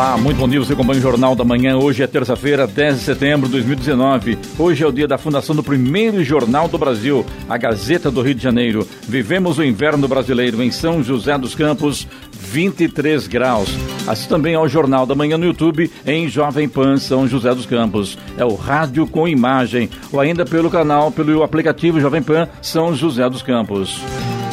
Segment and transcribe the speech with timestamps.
[0.00, 0.58] Olá, muito bom dia.
[0.58, 1.76] Você acompanha o Jornal da Manhã.
[1.76, 4.38] Hoje é terça-feira, 10 de setembro de 2019.
[4.58, 8.34] Hoje é o dia da fundação do primeiro jornal do Brasil, a Gazeta do Rio
[8.34, 8.88] de Janeiro.
[9.06, 13.68] Vivemos o inverno brasileiro em São José dos Campos, 23 graus.
[14.08, 18.16] Assista também ao Jornal da Manhã no YouTube em Jovem Pan São José dos Campos.
[18.38, 23.28] É o rádio com imagem ou ainda pelo canal, pelo aplicativo Jovem Pan São José
[23.28, 24.00] dos Campos.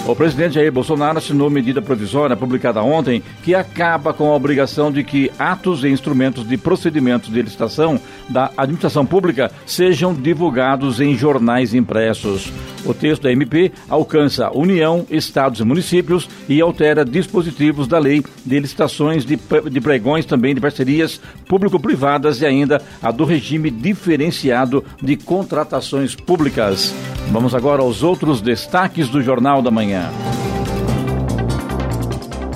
[0.08, 5.04] O presidente Jair Bolsonaro assinou medida provisória publicada ontem que acaba com a obrigação de
[5.04, 11.74] que atos e instrumentos de procedimentos de licitação da administração pública sejam divulgados em jornais
[11.74, 12.50] impressos.
[12.86, 18.60] O texto da MP alcança União, Estados e municípios e altera dispositivos da lei de
[18.62, 19.36] licitações de,
[19.82, 21.20] pregões também de parcerias
[21.50, 26.96] público-privadas e ainda a do regime diferenciado de contratações públicas.
[27.30, 29.97] Vamos agora aos outros destaques do Jornal da Manhã.
[29.98, 30.47] Yeah.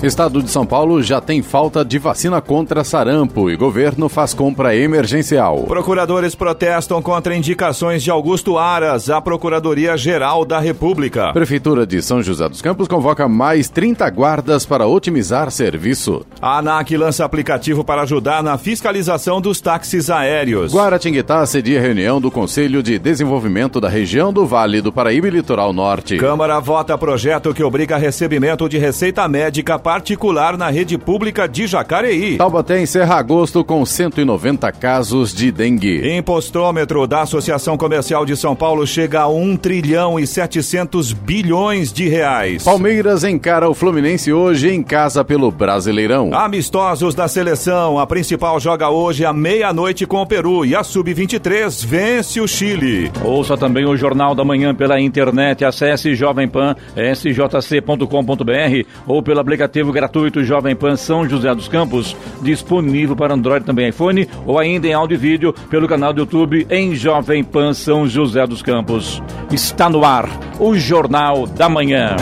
[0.02, 4.74] Estado de São Paulo já tem falta de vacina contra sarampo e governo faz compra
[4.74, 5.60] emergencial.
[5.60, 11.32] Procuradores protestam contra indicações de Augusto Aras à Procuradoria-Geral da República.
[11.32, 16.26] Prefeitura de São José dos Campos convoca mais 30 guardas para otimizar serviço.
[16.40, 20.74] A ANAC lança aplicativo para ajudar na fiscalização dos táxis aéreos.
[20.74, 25.72] Guaratinguetá cedia reunião do Conselho de Desenvolvimento da região do Vale do Paraíba e Litoral
[25.72, 26.16] Norte.
[26.16, 31.66] Câmara vota projeto que obriga recebimento de receita médica para particular na rede pública de
[31.66, 32.38] Jacareí.
[32.38, 36.16] Taubaté encerra agosto com 190 casos de dengue.
[36.16, 42.08] Impostômetro da Associação Comercial de São Paulo chega a 1 trilhão e 700 bilhões de
[42.08, 42.64] reais.
[42.64, 46.32] Palmeiras encara o Fluminense hoje em casa pelo Brasileirão.
[46.32, 51.84] Amistosos da seleção, a principal joga hoje à meia-noite com o Peru e a Sub-23
[51.84, 53.12] vence o Chile.
[53.22, 59.81] Ouça também o Jornal da Manhã pela internet, acesse Jovem Pan, sjc.com.br ou pelo aplicativo
[59.82, 64.86] aplicativo gratuito Jovem Pan São José dos Campos, disponível para Android também iPhone, ou ainda
[64.86, 69.22] em áudio e vídeo pelo canal do YouTube em Jovem Pan São José dos Campos.
[69.50, 70.28] Está no ar
[70.58, 72.16] o Jornal da Manhã.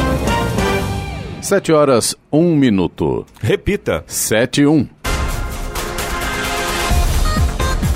[1.41, 3.25] Sete horas, um minuto.
[3.41, 4.04] Repita.
[4.06, 4.87] Sete, um.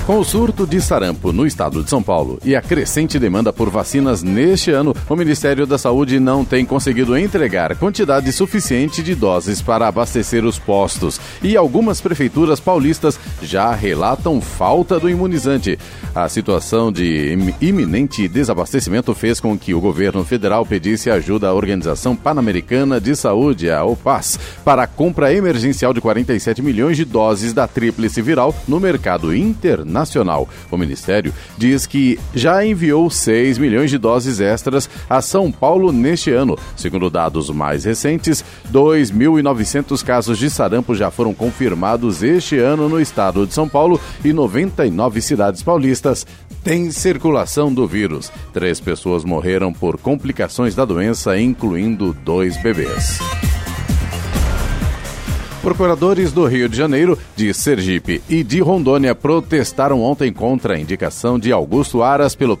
[0.05, 3.71] Com o surto de sarampo no estado de São Paulo e a crescente demanda por
[3.71, 9.63] vacinas neste ano, o Ministério da Saúde não tem conseguido entregar quantidade suficiente de doses
[9.63, 11.19] para abastecer os postos.
[11.41, 15.79] E algumas prefeituras paulistas já relatam falta do imunizante.
[16.13, 22.15] A situação de iminente desabastecimento fez com que o governo federal pedisse ajuda à Organização
[22.15, 27.67] Pan-Americana de Saúde, a OPAS, para a compra emergencial de 47 milhões de doses da
[27.67, 30.47] tríplice viral no mercado internacional nacional.
[30.69, 36.31] O Ministério diz que já enviou 6 milhões de doses extras a São Paulo neste
[36.31, 36.57] ano.
[36.75, 43.47] Segundo dados mais recentes, 2.900 casos de sarampo já foram confirmados este ano no estado
[43.47, 46.27] de São Paulo e 99 cidades paulistas
[46.63, 48.31] têm circulação do vírus.
[48.51, 53.19] Três pessoas morreram por complicações da doença, incluindo dois bebês.
[55.65, 61.39] Procuradores do Rio de Janeiro, de Sergipe e de Rondônia protestaram ontem contra a indicação
[61.39, 62.55] de Augusto Aras pelo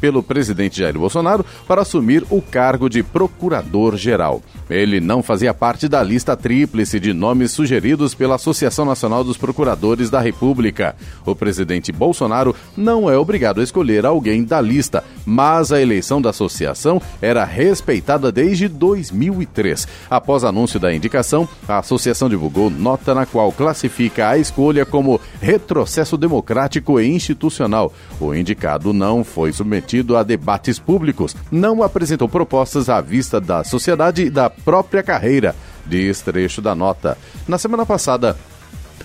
[0.00, 4.42] pelo presidente Jair Bolsonaro para assumir o cargo de procurador-geral.
[4.68, 10.10] Ele não fazia parte da lista tríplice de nomes sugeridos pela Associação Nacional dos Procuradores
[10.10, 10.94] da República.
[11.24, 16.30] O presidente Bolsonaro não é obrigado a escolher alguém da lista, mas a eleição da
[16.30, 19.88] associação era respeitada desde 2003.
[20.10, 26.16] Após anúncio da indicação, a associação divulgou nota na qual classifica a escolha como retrocesso
[26.16, 27.92] democrático e institucional.
[28.20, 29.85] O indicado não foi submetido
[30.16, 35.54] a debates públicos, não apresentou propostas à vista da sociedade e da própria carreira,
[35.86, 37.16] diz trecho da nota.
[37.46, 38.36] Na semana passada,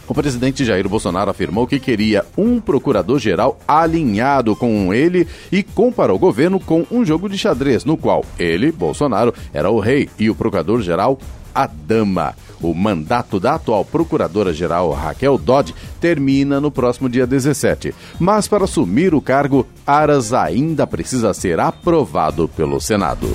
[0.07, 6.19] o presidente Jair Bolsonaro afirmou que queria um procurador-geral alinhado com ele e comparou o
[6.19, 10.36] governo com um jogo de xadrez, no qual ele, Bolsonaro, era o rei e o
[10.36, 11.18] procurador-geral
[11.54, 12.34] a dama.
[12.62, 17.94] O mandato da atual procuradora-geral Raquel Dodge termina no próximo dia 17.
[18.19, 23.28] Mas para assumir o cargo, Aras ainda precisa ser aprovado pelo Senado.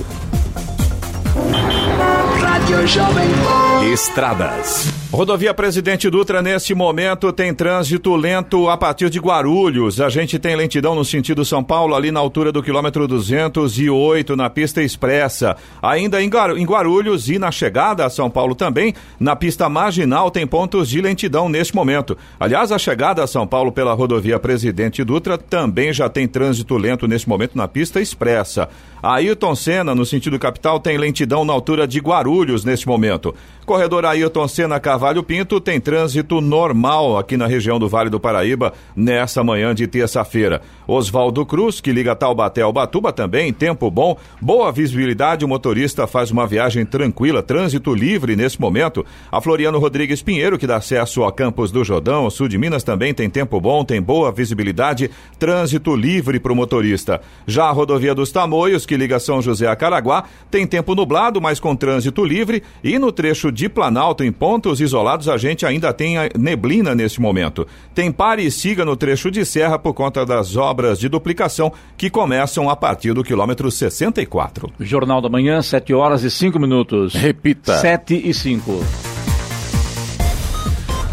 [3.92, 5.05] Estradas.
[5.16, 9.98] Rodovia Presidente Dutra, neste momento, tem trânsito lento a partir de Guarulhos.
[9.98, 14.50] A gente tem lentidão no sentido São Paulo, ali na altura do quilômetro 208, na
[14.50, 15.56] pista expressa.
[15.80, 20.90] Ainda em Guarulhos e na chegada a São Paulo também, na pista marginal, tem pontos
[20.90, 22.14] de lentidão neste momento.
[22.38, 27.08] Aliás, a chegada a São Paulo pela rodovia Presidente Dutra também já tem trânsito lento
[27.08, 28.68] neste momento na pista expressa.
[29.02, 33.34] Ailton Senna, no sentido capital, tem lentidão na altura de Guarulhos neste momento.
[33.64, 38.72] Corredor Ailton Senna Carvalho Pinto tem trânsito normal aqui na região do Vale do Paraíba
[38.94, 40.60] nessa manhã de terça-feira.
[40.86, 46.32] Oswaldo Cruz, que liga Taubaté ao Batuba, também tempo bom, boa visibilidade, o motorista faz
[46.32, 49.06] uma viagem tranquila, trânsito livre nesse momento.
[49.30, 53.14] A Floriano Rodrigues Pinheiro, que dá acesso a Campos do Jordão, sul de Minas, também
[53.14, 57.20] tem tempo bom, tem boa visibilidade, trânsito livre para o motorista.
[57.46, 61.60] Já a rodovia dos Tamoios, que liga São José a Caraguá, tem tempo nublado, mas
[61.60, 64.95] com trânsito livre, e no trecho de Planalto, em pontos isolados,
[65.28, 67.66] a gente ainda tem neblina nesse momento.
[67.94, 72.08] Tem pare e siga no trecho de serra por conta das obras de duplicação que
[72.08, 74.70] começam a partir do quilômetro 64.
[74.80, 77.14] Jornal da Manhã, 7 horas e 5 minutos.
[77.14, 77.78] Repita.
[77.78, 79.15] 7 e 5.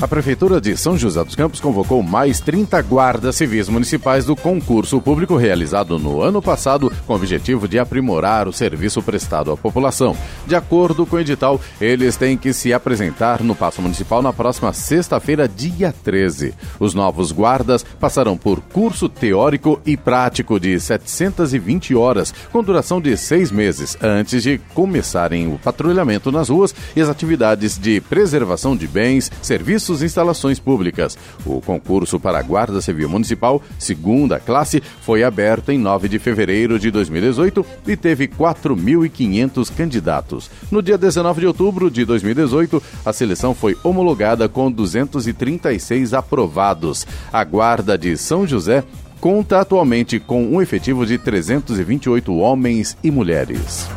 [0.04, 5.00] A Prefeitura de São José dos Campos convocou mais 30 guardas civis municipais do concurso
[5.00, 10.14] público realizado no ano passado com o objetivo de aprimorar o serviço prestado à população.
[10.46, 14.74] De acordo com o edital, eles têm que se apresentar no Paço Municipal na próxima
[14.74, 16.54] sexta-feira, dia 13.
[16.82, 23.16] Os novos guardas passarão por curso teórico e prático de 720 horas, com duração de
[23.16, 28.86] seis meses, antes de começarem o patrulhamento nas ruas e as atividades de preservação de
[28.86, 31.18] bens, serviços diversas instalações públicas.
[31.46, 36.80] O concurso para a Guarda Civil Municipal, segunda classe, foi aberto em 9 de fevereiro
[36.80, 40.50] de 2018 e teve 4.500 candidatos.
[40.72, 47.06] No dia 19 de outubro de 2018, a seleção foi homologada com 236 aprovados.
[47.32, 48.84] A Guarda de São José
[49.20, 53.88] conta atualmente com um efetivo de 328 homens e mulheres.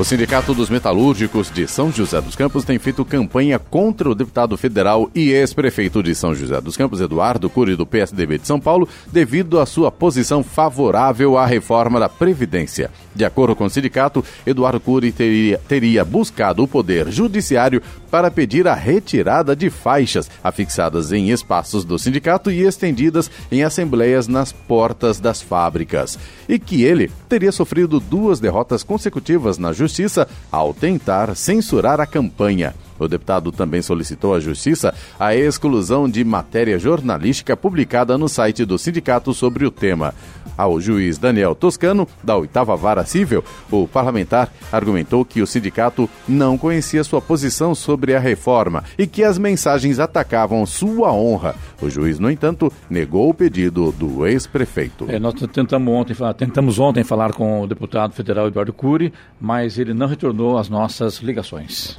[0.00, 4.56] O Sindicato dos Metalúrgicos de São José dos Campos tem feito campanha contra o deputado
[4.56, 8.88] federal e ex-prefeito de São José dos Campos, Eduardo Cury, do PSDB de São Paulo,
[9.12, 12.90] devido à sua posição favorável à reforma da Previdência.
[13.14, 18.66] De acordo com o sindicato, Eduardo Cury teria, teria buscado o poder judiciário para pedir
[18.66, 25.20] a retirada de faixas afixadas em espaços do sindicato e estendidas em assembleias nas portas
[25.20, 26.18] das fábricas.
[26.48, 32.06] E que ele teria sofrido duas derrotas consecutivas na justiça Justiça ao tentar censurar a
[32.06, 32.72] campanha.
[32.96, 38.78] O deputado também solicitou à Justiça a exclusão de matéria jornalística publicada no site do
[38.78, 40.14] sindicato sobre o tema.
[40.60, 46.58] Ao juiz Daniel Toscano, da oitava vara civil, o parlamentar argumentou que o sindicato não
[46.58, 51.54] conhecia sua posição sobre a reforma e que as mensagens atacavam sua honra.
[51.80, 55.06] O juiz, no entanto, negou o pedido do ex-prefeito.
[55.08, 59.94] É, nós tentamos ontem, tentamos ontem falar com o deputado federal Eduardo Cury, mas ele
[59.94, 61.96] não retornou às nossas ligações.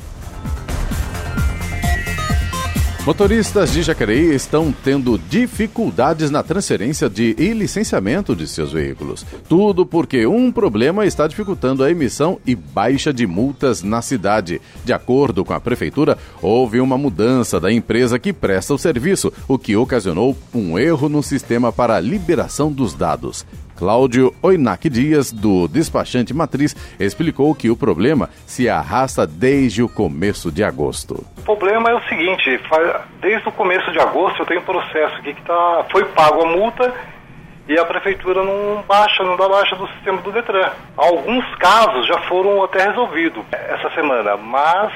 [3.04, 9.26] Motoristas de Jacareí estão tendo dificuldades na transferência de e licenciamento de seus veículos.
[9.50, 14.62] Tudo porque um problema está dificultando a emissão e baixa de multas na cidade.
[14.86, 19.58] De acordo com a prefeitura, houve uma mudança da empresa que presta o serviço, o
[19.58, 23.48] que ocasionou um erro no sistema para a liberação dos dados.
[23.82, 30.52] Cláudio Oinac Dias, do despachante Matriz, explicou que o problema se arrasta desde o começo
[30.52, 31.26] de agosto.
[31.40, 32.62] O problema é o seguinte,
[33.20, 36.46] desde o começo de agosto eu tenho um processo aqui que tá, foi pago a
[36.46, 36.94] multa
[37.68, 40.70] e a prefeitura não baixa, não dá baixa do sistema do Detran.
[40.96, 44.94] Alguns casos já foram até resolvidos essa semana, mas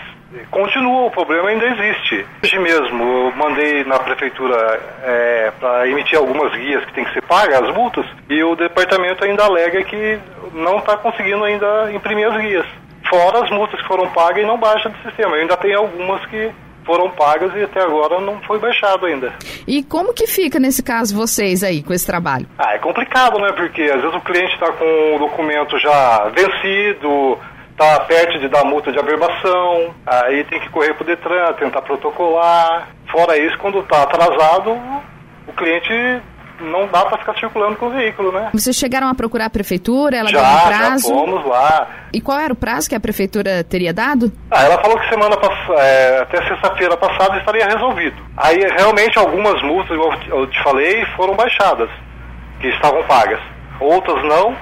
[0.51, 2.25] Continua, o problema ainda existe.
[2.43, 7.21] Hoje mesmo eu mandei na prefeitura é, para emitir algumas guias que tem que ser
[7.23, 10.19] pagas, as multas, e o departamento ainda alega que
[10.53, 12.65] não está conseguindo ainda imprimir as guias.
[13.09, 15.35] Fora as multas que foram pagas e não baixa do sistema.
[15.35, 16.51] Eu ainda tem algumas que
[16.85, 19.33] foram pagas e até agora não foi baixado ainda.
[19.67, 22.47] E como que fica nesse caso vocês aí com esse trabalho?
[22.57, 23.51] Ah, é complicado, né?
[23.51, 27.39] Porque às vezes o cliente está com o documento já vencido,
[27.75, 31.81] está perto de dar multa de aberbação, aí tem que correr para o Detran, tentar
[31.81, 32.87] protocolar.
[33.11, 34.71] Fora isso, quando está atrasado,
[35.45, 36.21] o cliente
[36.61, 38.49] não dá para ficar circulando com o veículo, né?
[38.53, 40.15] Vocês chegaram a procurar a prefeitura?
[40.15, 41.07] Ela já, deu um prazo?
[41.09, 41.87] já fomos lá.
[42.13, 44.31] E qual era o prazo que a prefeitura teria dado?
[44.49, 45.35] Ah, ela falou que semana
[45.77, 48.15] é, até sexta-feira passada estaria resolvido.
[48.37, 49.97] Aí realmente algumas multas,
[50.29, 51.89] eu te falei, foram baixadas,
[52.61, 53.39] que estavam pagas.
[53.81, 54.55] Outras não.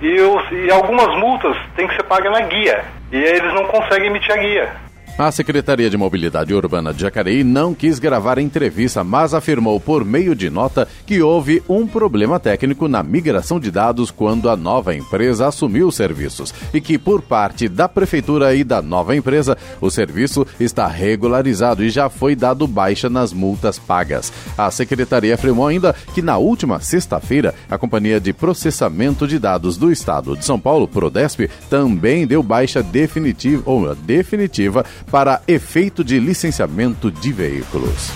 [0.00, 2.84] E, os- e algumas multas têm que ser pagas na guia.
[3.12, 4.72] E eles não conseguem emitir a guia.
[5.20, 10.02] A Secretaria de Mobilidade Urbana de Jacareí não quis gravar a entrevista, mas afirmou por
[10.02, 14.94] meio de nota que houve um problema técnico na migração de dados quando a nova
[14.94, 19.90] empresa assumiu os serviços e que, por parte da Prefeitura e da nova empresa, o
[19.90, 24.32] serviço está regularizado e já foi dado baixa nas multas pagas.
[24.56, 29.92] A Secretaria afirmou ainda que na última sexta-feira, a Companhia de Processamento de Dados do
[29.92, 37.10] Estado de São Paulo, Prodesp, também deu baixa definitiva, ou definitiva para efeito de licenciamento
[37.10, 38.10] de veículos.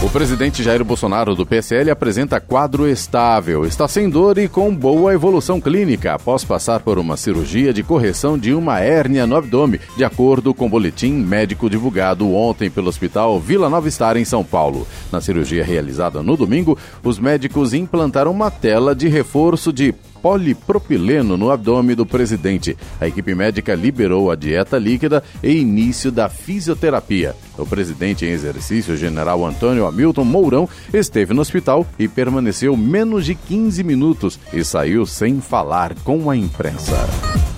[0.00, 5.12] O presidente Jair Bolsonaro do PSL apresenta quadro estável, está sem dor e com boa
[5.12, 10.04] evolução clínica após passar por uma cirurgia de correção de uma hérnia no abdômen, de
[10.04, 14.86] acordo com o boletim médico divulgado ontem pelo Hospital Vila Nova Star em São Paulo.
[15.10, 19.92] Na cirurgia realizada no domingo, os médicos implantaram uma tela de reforço de
[20.22, 22.76] polipropileno no abdômen do presidente.
[23.00, 27.34] A equipe médica liberou a dieta líquida e início da fisioterapia.
[27.56, 33.34] O presidente em exercício, general Antônio Hamilton Mourão, esteve no hospital e permaneceu menos de
[33.34, 37.57] 15 minutos e saiu sem falar com a imprensa.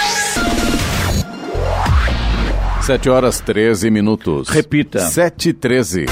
[2.91, 4.49] 7 horas 13 minutos.
[4.49, 4.99] Repita.
[4.99, 6.05] 7 e 13.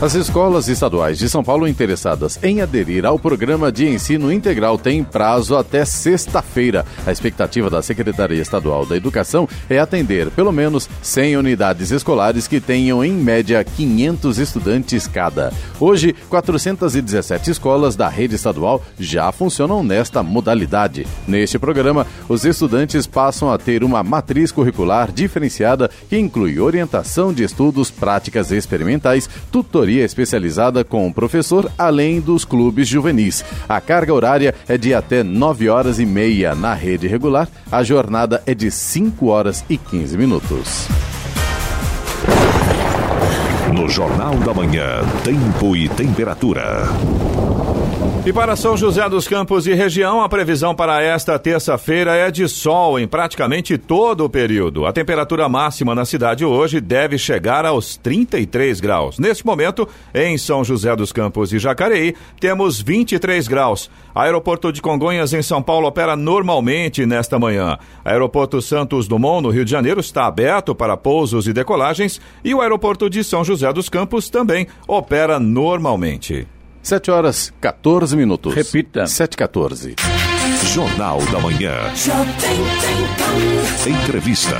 [0.00, 5.02] As escolas estaduais de São Paulo interessadas em aderir ao programa de ensino integral têm
[5.02, 6.86] prazo até sexta-feira.
[7.04, 12.60] A expectativa da Secretaria Estadual da Educação é atender pelo menos 100 unidades escolares que
[12.60, 15.52] tenham em média 500 estudantes cada.
[15.80, 21.08] Hoje, 417 escolas da rede estadual já funcionam nesta modalidade.
[21.26, 27.42] Neste programa, os estudantes passam a ter uma matriz curricular diferenciada que inclui orientação de
[27.42, 29.28] estudos, práticas experimentais,
[29.96, 33.44] especializada com o professor, além dos clubes juvenis.
[33.68, 37.48] A carga horária é de até 9 horas e meia na rede regular.
[37.70, 40.88] A jornada é de 5 horas e 15 minutos.
[43.74, 46.88] No Jornal da Manhã, tempo e temperatura.
[48.28, 52.46] E para São José dos Campos e região, a previsão para esta terça-feira é de
[52.46, 54.84] sol em praticamente todo o período.
[54.84, 59.18] A temperatura máxima na cidade hoje deve chegar aos 33 graus.
[59.18, 63.90] Neste momento, em São José dos Campos e Jacareí, temos 23 graus.
[64.14, 67.78] Aeroporto de Congonhas, em São Paulo, opera normalmente nesta manhã.
[68.04, 72.20] Aeroporto Santos Dumont, no Rio de Janeiro, está aberto para pousos e decolagens.
[72.44, 76.46] E o aeroporto de São José dos Campos também opera normalmente.
[76.88, 78.54] 7 horas 14 minutos.
[78.54, 79.06] Repita.
[79.06, 79.94] 7 e 14.
[80.72, 81.74] Jornal da Manhã.
[83.86, 84.56] Entrevista.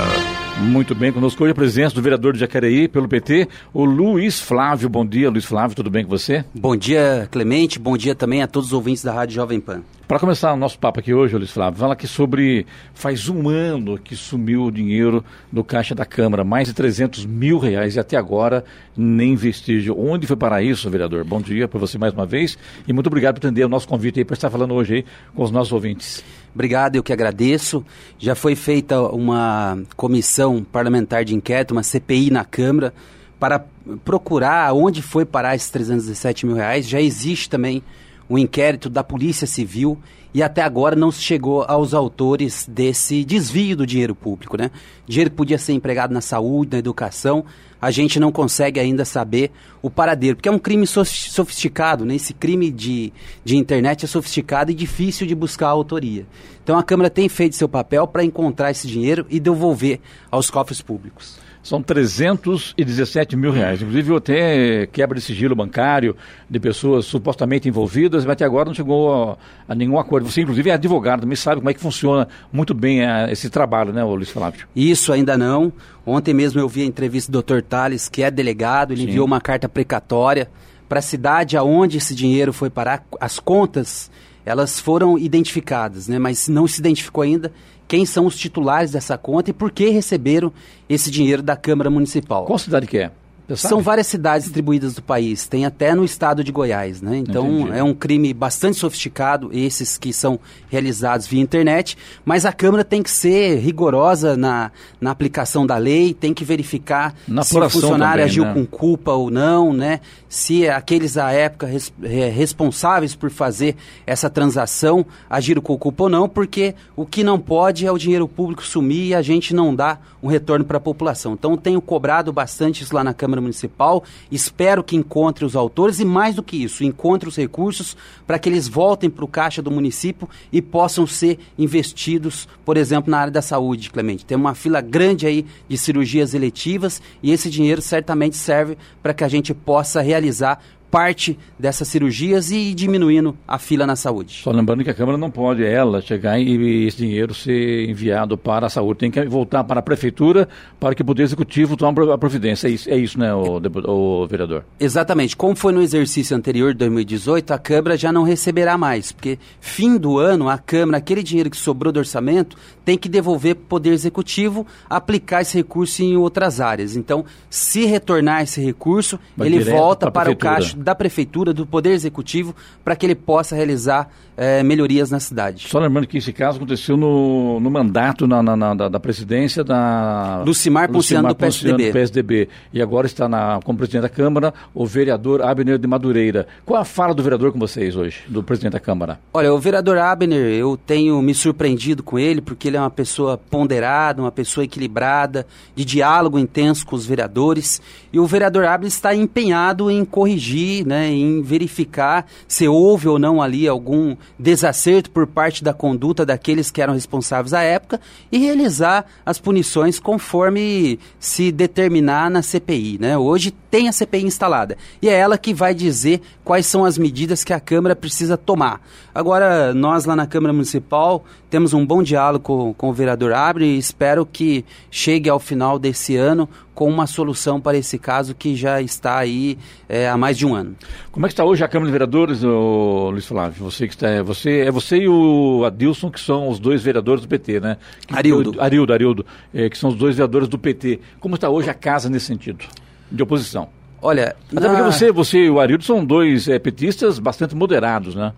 [0.61, 4.89] Muito bem, conosco hoje a presença do vereador de Jacareí pelo PT, o Luiz Flávio.
[4.89, 6.43] Bom dia, Luiz Flávio, tudo bem com você?
[6.53, 7.79] Bom dia, Clemente.
[7.79, 9.81] Bom dia também a todos os ouvintes da Rádio Jovem Pan.
[10.05, 12.65] Para começar o nosso papo aqui hoje, Luiz Flávio, fala aqui sobre.
[12.93, 17.57] Faz um ano que sumiu o dinheiro do Caixa da Câmara, mais de 300 mil
[17.57, 18.65] reais, e até agora
[18.97, 19.97] nem vestígio.
[19.97, 21.23] Onde foi parar isso, vereador?
[21.23, 24.19] Bom dia para você mais uma vez e muito obrigado por atender o nosso convite
[24.19, 26.23] aí para estar falando hoje aí com os nossos ouvintes.
[26.53, 27.85] Obrigado, eu que agradeço.
[28.17, 32.93] Já foi feita uma comissão parlamentar de inquérito, uma CPI na Câmara,
[33.39, 33.63] para
[34.03, 36.87] procurar onde foi parar esses 317 mil reais.
[36.87, 37.81] Já existe também
[38.29, 39.97] um inquérito da Polícia Civil
[40.33, 44.69] e até agora não se chegou aos autores desse desvio do dinheiro público, né?
[45.07, 47.43] Dinheiro que podia ser empregado na saúde, na educação,
[47.81, 52.15] a gente não consegue ainda saber o paradeiro, porque é um crime sof- sofisticado, né?
[52.15, 56.25] Esse crime de, de internet é sofisticado e difícil de buscar a autoria.
[56.63, 60.81] Então a Câmara tem feito seu papel para encontrar esse dinheiro e devolver aos cofres
[60.81, 61.39] públicos.
[61.61, 63.81] São 317 mil reais.
[63.81, 66.15] Inclusive, até quebra de sigilo bancário
[66.49, 69.37] de pessoas supostamente envolvidas, mas até agora não chegou a,
[69.67, 70.29] a nenhum acordo.
[70.29, 73.91] Você, inclusive, é advogado, também sabe como é que funciona muito bem eh, esse trabalho,
[73.91, 74.67] né, Luiz Flávio?
[74.75, 75.71] Isso ainda não.
[76.05, 77.61] Ontem mesmo eu vi a entrevista do Dr.
[77.61, 79.09] Tales, que é delegado, ele Sim.
[79.09, 80.49] enviou uma carta precatória
[80.87, 83.05] para a cidade aonde esse dinheiro foi parar.
[83.19, 84.09] As contas,
[84.45, 86.17] elas foram identificadas, né?
[86.17, 87.51] mas não se identificou ainda
[87.89, 90.53] quem são os titulares dessa conta e por que receberam
[90.87, 92.45] esse dinheiro da Câmara Municipal.
[92.45, 93.11] Qual cidade que é?
[93.55, 97.17] São várias cidades distribuídas do país, tem até no estado de Goiás, né?
[97.17, 97.77] Então Entendi.
[97.77, 100.39] é um crime bastante sofisticado, esses que são
[100.69, 106.13] realizados via internet, mas a Câmara tem que ser rigorosa na, na aplicação da lei,
[106.13, 108.53] tem que verificar na se o funcionário também, agiu né?
[108.53, 109.99] com culpa ou não, né?
[110.27, 113.75] Se aqueles à época res, é, responsáveis por fazer
[114.05, 118.27] essa transação agiram com culpa ou não, porque o que não pode é o dinheiro
[118.27, 121.33] público sumir e a gente não dá um retorno para a população.
[121.33, 124.03] Então tenho cobrado bastante isso lá na Câmara Câmara Municipal.
[124.31, 127.95] Espero que encontre os autores e, mais do que isso, encontre os recursos
[128.27, 133.09] para que eles voltem para o caixa do município e possam ser investidos, por exemplo,
[133.09, 134.25] na área da saúde, Clemente.
[134.25, 139.23] Tem uma fila grande aí de cirurgias eletivas e esse dinheiro certamente serve para que
[139.23, 144.41] a gente possa realizar parte dessas cirurgias e diminuindo a fila na saúde.
[144.43, 148.67] Só lembrando que a Câmara não pode, ela, chegar e esse dinheiro ser enviado para
[148.67, 148.99] a saúde.
[148.99, 150.47] Tem que voltar para a Prefeitura
[150.79, 152.67] para que o Poder Executivo tome a providência.
[152.67, 154.63] É isso, é isso né, o, o vereador?
[154.79, 155.35] Exatamente.
[155.35, 159.97] Como foi no exercício anterior de 2018, a Câmara já não receberá mais, porque fim
[159.97, 163.67] do ano, a Câmara, aquele dinheiro que sobrou do orçamento, tem que devolver para o
[163.67, 166.95] Poder Executivo aplicar esse recurso em outras áreas.
[166.95, 171.91] Então, se retornar esse recurso, Vai ele volta para o caixa da Prefeitura, do Poder
[171.91, 174.09] Executivo, para que ele possa realizar
[174.39, 175.67] é, melhorias na cidade.
[175.67, 180.41] Só lembrando que esse caso aconteceu no, no mandato na, na, na, da, presidência da...
[180.45, 181.91] Lucimar Ponciano do PSDB.
[181.91, 182.49] PSDB.
[182.71, 186.47] E agora está na, como presidente da Câmara o vereador Abner de Madureira.
[186.65, 189.19] Qual a fala do vereador com vocês hoje, do presidente da Câmara?
[189.33, 193.37] Olha, o vereador Abner, eu tenho me surpreendido com ele, porque ele é uma pessoa
[193.37, 195.45] ponderada, uma pessoa equilibrada,
[195.75, 197.81] de diálogo intenso com os vereadores.
[198.13, 203.41] E o vereador Abner está empenhado em corrigir, né, em verificar se houve ou não
[203.41, 207.99] ali algum desacerto por parte da conduta daqueles que eram responsáveis à época
[208.31, 212.97] e realizar as punições conforme se determinar na CPI.
[212.99, 213.17] Né?
[213.17, 217.43] Hoje tem a CPI instalada e é ela que vai dizer quais são as medidas
[217.43, 218.81] que a Câmara precisa tomar.
[219.13, 223.65] Agora, nós lá na Câmara Municipal temos um bom diálogo com, com o vereador Abre
[223.65, 226.47] e espero que chegue ao final desse ano
[226.79, 229.57] com uma solução para esse caso que já está aí
[229.89, 230.77] é, há mais de um ano.
[231.11, 233.65] Como é que está hoje a Câmara de Vereadores, Luiz Flávio?
[233.65, 237.21] Você que está, é você, é você e o Adilson que são os dois vereadores
[237.21, 237.75] do PT, né?
[238.07, 238.61] Que, Arildo.
[238.61, 241.01] Arildo, Arildo, é, que são os dois vereadores do PT.
[241.19, 242.63] Como está hoje a casa nesse sentido,
[243.11, 243.67] de oposição?
[244.01, 244.69] Olha, até na...
[244.69, 248.31] porque você, você e o Arildo são dois é, petistas bastante moderados, né?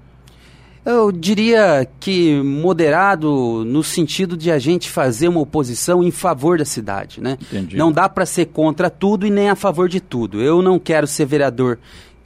[0.84, 6.65] Eu diria que moderado no sentido de a gente fazer uma oposição em favor da
[6.65, 7.38] cidade, né?
[7.41, 7.78] Entendi.
[7.78, 10.41] Não dá para ser contra tudo e nem a favor de tudo.
[10.41, 11.78] Eu não quero ser vereador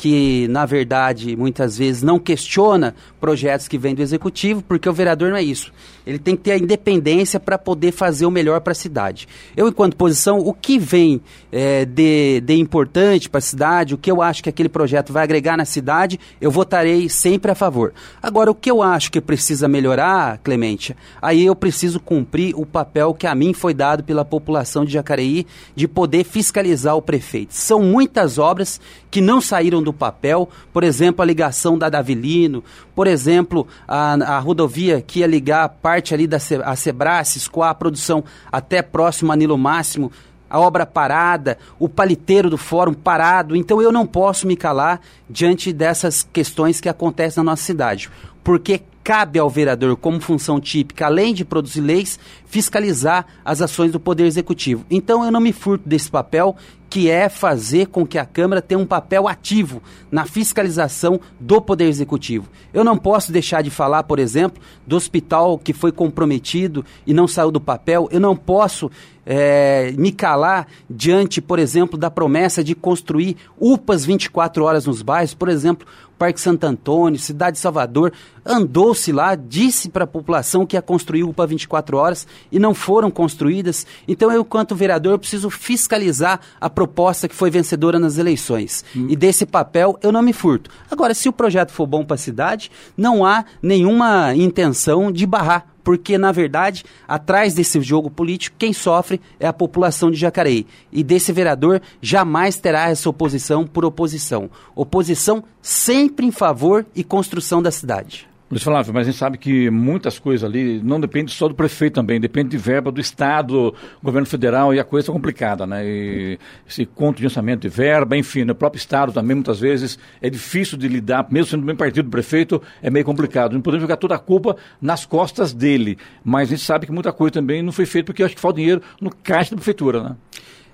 [0.06, 5.32] que, na verdade, muitas vezes não questiona projetos que vêm do executivo, porque o vereador
[5.32, 5.74] não é isso.
[6.06, 9.28] Ele tem que ter a independência para poder fazer o melhor para a cidade.
[9.58, 11.20] Eu, enquanto posição, o que vem
[11.52, 15.24] é, de, de importante para a cidade, o que eu acho que aquele projeto vai
[15.24, 17.92] agregar na cidade, eu votarei sempre a favor.
[18.22, 23.12] Agora, o que eu acho que precisa melhorar, Clemente, aí eu preciso cumprir o papel
[23.16, 27.56] que a mim foi dado pela população de Jacareí de poder fiscalizar o prefeito.
[27.56, 33.08] São muitas obras que não saíram do papel, por exemplo, a ligação da Davilino, por
[33.08, 38.24] exemplo, a, a rodovia que ia ligar parte ali da a Sebracis com a produção
[38.52, 40.12] até próximo a Nilo Máximo,
[40.50, 43.56] a obra parada, o paliteiro do fórum parado.
[43.56, 48.10] Então eu não posso me calar diante dessas questões que acontecem na nossa cidade.
[48.44, 54.00] Porque cabe ao vereador, como função típica, além de produzir leis, fiscalizar as ações do
[54.00, 54.84] Poder Executivo.
[54.90, 56.56] Então eu não me furto desse papel,
[56.96, 61.90] que é fazer com que a Câmara tenha um papel ativo na fiscalização do Poder
[61.90, 62.48] Executivo.
[62.74, 67.28] Eu não posso deixar de falar, por exemplo, do hospital que foi comprometido e não
[67.28, 68.08] saiu do papel.
[68.14, 68.90] Eu não posso
[69.26, 75.34] é, me calar diante, por exemplo, da promessa de construir UPAs 24 horas nos bairros,
[75.34, 75.86] por exemplo,
[76.18, 78.12] Parque Santo Antônio, Cidade de Salvador,
[78.46, 83.12] andou-se lá, disse para a população que ia construir UPA 24 horas e não foram
[83.12, 83.86] construídas.
[84.08, 88.86] Então eu, enquanto vereador, preciso fiscalizar a proposta que foi vencedora nas eleições.
[88.96, 89.08] Hum.
[89.10, 90.70] E desse papel eu não me furto.
[90.90, 95.75] Agora, se o projeto for bom para a cidade, não há nenhuma intenção de barrar
[95.86, 100.66] porque na verdade, atrás desse jogo político, quem sofre é a população de Jacareí.
[100.92, 104.50] E desse vereador jamais terá essa oposição por oposição.
[104.76, 108.28] Oposição sempre em favor e construção da cidade.
[108.50, 111.96] Luiz Flávio, mas a gente sabe que muitas coisas ali não depende só do prefeito
[111.96, 115.84] também, depende de verba do Estado, governo federal, e a coisa é complicada, né?
[115.84, 120.30] E esse conto de orçamento de verba, enfim, no próprio Estado também, muitas vezes, é
[120.30, 123.54] difícil de lidar, mesmo sendo bem partido do prefeito, é meio complicado.
[123.54, 127.12] Não podemos jogar toda a culpa nas costas dele, mas a gente sabe que muita
[127.12, 130.16] coisa também não foi feita porque acho que falta dinheiro no caixa da prefeitura, né?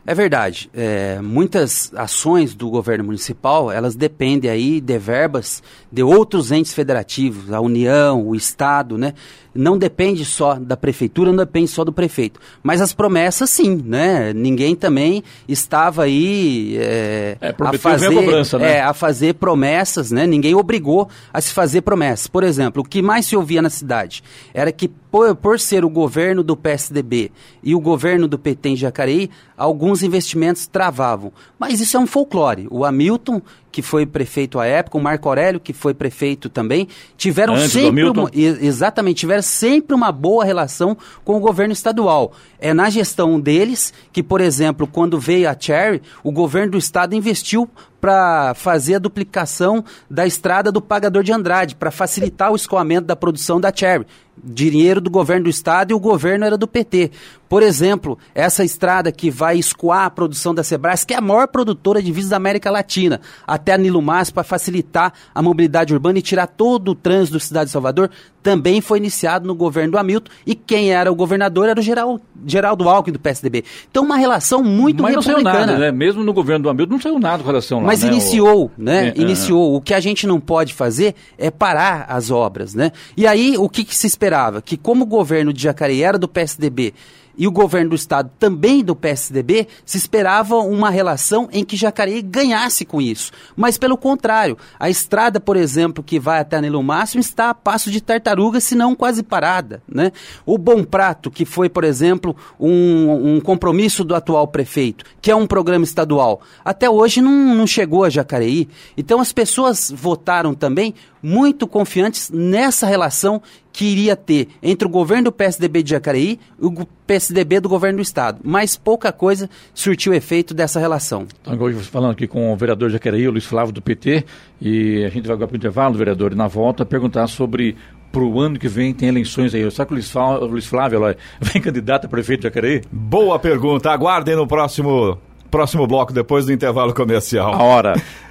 [0.06, 0.70] É verdade.
[0.74, 5.62] É, muitas ações do governo municipal, elas dependem aí de verbas
[5.92, 9.14] de outros entes federativos, a União, o Estado, né?
[9.54, 12.40] Não depende só da prefeitura, não depende só do prefeito.
[12.64, 14.32] Mas as promessas, sim, né?
[14.34, 18.78] Ninguém também estava aí é, É, a fazer, a cobrança, né?
[18.78, 20.26] é, a fazer promessas, né?
[20.26, 22.28] Ninguém obrigou a se fazer promessas.
[22.28, 25.90] Por exemplo, o que mais se ouvia na cidade era que por, por ser o
[25.90, 31.34] governo do PSDB e o governo do PT em Jacareí, alguns investimentos travavam.
[31.60, 32.68] Mas isso é um folclore.
[32.72, 37.56] O Hamilton, que foi prefeito à época, o Marco Aurélio, que foi prefeito também, tiveram
[37.56, 42.34] Antes sempre uma, exatamente, tiveram sempre uma boa relação com o governo estadual.
[42.60, 47.16] É na gestão deles que, por exemplo, quando veio a Cherry, o governo do estado
[47.16, 47.70] investiu
[48.02, 53.16] para fazer a duplicação da estrada do Pagador de Andrade, para facilitar o escoamento da
[53.16, 54.08] produção da Cherry.
[54.44, 57.12] Dinheiro do governo do estado e o governo era do PT.
[57.48, 61.48] Por exemplo, essa estrada que vai escoar a produção da Sebrasc, que é a maior
[61.50, 66.18] produtora de visas da América Latina, até a Nilo Mas para facilitar a mobilidade urbana
[66.20, 68.10] e tirar todo o trânsito da cidade de Salvador,
[68.42, 72.20] também foi iniciado no governo do Hamilton e quem era o governador era o Geral,
[72.48, 73.66] Geraldo Alckmin do PSDB.
[73.92, 75.66] Então uma relação muito Mas não saiu republicana.
[75.74, 75.92] nada, né?
[75.92, 78.08] Mesmo no governo do Hamilton não saiu nada com relação lá, Mas né?
[78.08, 79.08] iniciou, O- né?
[79.08, 79.76] É, é, iniciou.
[79.76, 82.94] O que a gente não pode fazer é parar as obras, né?
[83.16, 84.62] E aí, o que, que se esperava?
[84.62, 86.94] Que como o governo de Jacareí era do PSDB
[87.38, 92.22] e o governo do estado também do PSDB, se esperava uma relação em que Jacareí
[92.22, 93.32] ganhasse com isso.
[93.56, 97.90] Mas pelo contrário, a estrada, por exemplo, que vai até Anelo Máximo está a passo
[97.90, 100.12] de tartaruga, se não quase parada, né?
[100.46, 105.36] O Bom Prato, que foi, por exemplo, um, um compromisso do atual prefeito, que é
[105.36, 108.68] um programa estadual, até hoje não, não chegou a Jacareí.
[108.98, 115.26] Então as pessoas votaram também muito confiantes nessa relação que iria ter entre o governo
[115.26, 118.40] do PSDB de Jacareí e o PSDB do governo do estado.
[118.44, 121.26] Mas pouca coisa surtiu efeito dessa relação.
[121.42, 124.26] Então, hoje falando aqui com o vereador de Jacareí, o Luiz Flávio do PT,
[124.62, 127.76] e a gente vai agora para o intervalo, vereador, e na volta perguntar sobre
[128.12, 129.70] para o ano que vem tem eleições aí.
[129.72, 132.82] Sabe que o Luiz Flávio, Luiz Flávio ela vem candidato a prefeito de Jacareí?
[132.92, 133.90] Boa pergunta.
[133.90, 135.18] Aguardem no próximo,
[135.50, 137.54] próximo bloco, depois do intervalo comercial.
[137.54, 137.94] A hora.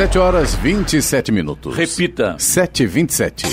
[0.00, 1.76] 7 horas 27 minutos.
[1.76, 2.34] Repita.
[2.38, 3.46] 7 e 27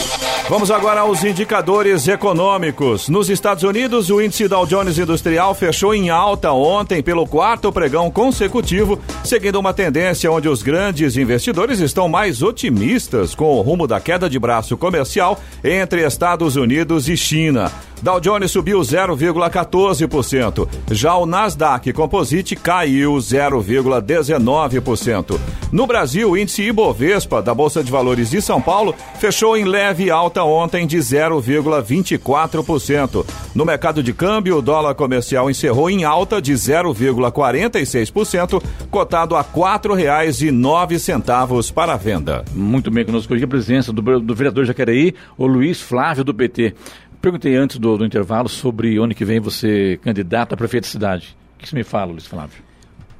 [0.47, 3.09] Vamos agora aos indicadores econômicos.
[3.09, 8.09] Nos Estados Unidos, o índice Dow Jones Industrial fechou em alta ontem pelo quarto pregão
[8.09, 13.99] consecutivo, seguindo uma tendência onde os grandes investidores estão mais otimistas com o rumo da
[13.99, 17.69] queda de braço comercial entre Estados Unidos e China.
[18.01, 20.67] Dow Jones subiu 0,14%.
[20.91, 25.39] Já o Nasdaq Composite caiu 0,19%.
[25.71, 30.09] No Brasil, o índice Ibovespa da Bolsa de Valores de São Paulo fechou em leve
[30.09, 33.25] alta ontem de 0,24%.
[33.53, 39.47] No mercado de câmbio, o dólar comercial encerrou em alta de 0,46%, cotado a R$
[39.53, 42.45] 4,09 para a venda.
[42.53, 46.73] Muito bem, conosco hoje a presença do, do vereador Jacareí, o Luiz Flávio do PT.
[47.21, 51.37] Perguntei antes do, do intervalo sobre onde que vem você candidato a prefeito da cidade.
[51.55, 52.67] O que você me fala, Luiz Flávio?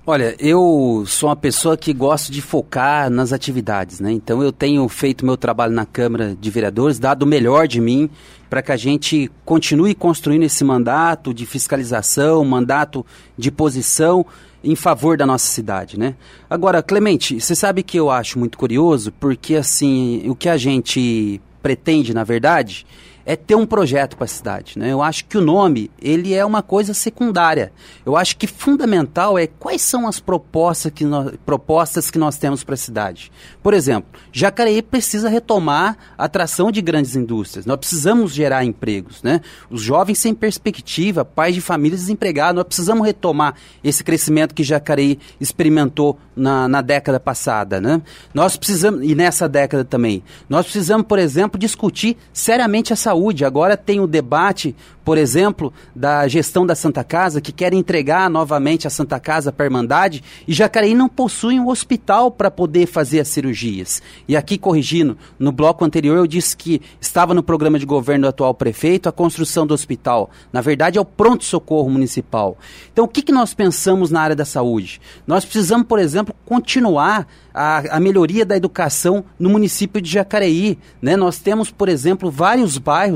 [0.09, 4.09] Olha, eu sou uma pessoa que gosto de focar nas atividades, né?
[4.09, 8.09] Então eu tenho feito meu trabalho na Câmara de Vereadores, dado o melhor de mim
[8.49, 13.05] para que a gente continue construindo esse mandato de fiscalização, mandato
[13.37, 14.25] de posição
[14.63, 16.15] em favor da nossa cidade, né?
[16.49, 21.41] Agora, Clemente, você sabe que eu acho muito curioso, porque assim, o que a gente
[21.61, 22.85] pretende, na verdade,
[23.27, 24.79] é ter um projeto para a cidade.
[24.79, 24.89] Né?
[24.89, 27.73] Eu acho que o nome ele é uma coisa secundária.
[28.05, 32.63] Eu acho que fundamental é quais são as propostas que nós, propostas que nós temos
[32.63, 33.29] para a cidade.
[33.61, 37.65] Por exemplo, Jacareí precisa retomar a atração de grandes indústrias.
[37.65, 39.21] Nós precisamos gerar empregos.
[39.21, 39.41] Né?
[39.69, 45.19] Os jovens sem perspectiva, pais de famílias desempregados, nós precisamos retomar esse crescimento que Jacareí
[45.37, 47.81] experimentou na, na década passada.
[47.81, 48.01] Né?
[48.33, 53.16] Nós precisamos, e nessa década também, nós precisamos, por exemplo, discutir seriamente a saúde.
[53.45, 58.87] Agora tem o debate, por exemplo, da gestão da Santa Casa, que quer entregar novamente
[58.87, 63.19] a Santa Casa para a Irmandade, e Jacareí não possui um hospital para poder fazer
[63.19, 64.01] as cirurgias.
[64.27, 68.29] E aqui, corrigindo, no bloco anterior eu disse que estava no programa de governo do
[68.29, 70.29] atual prefeito a construção do hospital.
[70.51, 72.57] Na verdade, é o pronto-socorro municipal.
[72.91, 74.99] Então, o que, que nós pensamos na área da saúde?
[75.25, 77.27] Nós precisamos, por exemplo, continuar
[77.57, 80.77] a, a, melhoria da educação no município de Jacareí.
[81.01, 81.15] Né?
[81.15, 83.06] Nós temos, por exemplo, vários bairros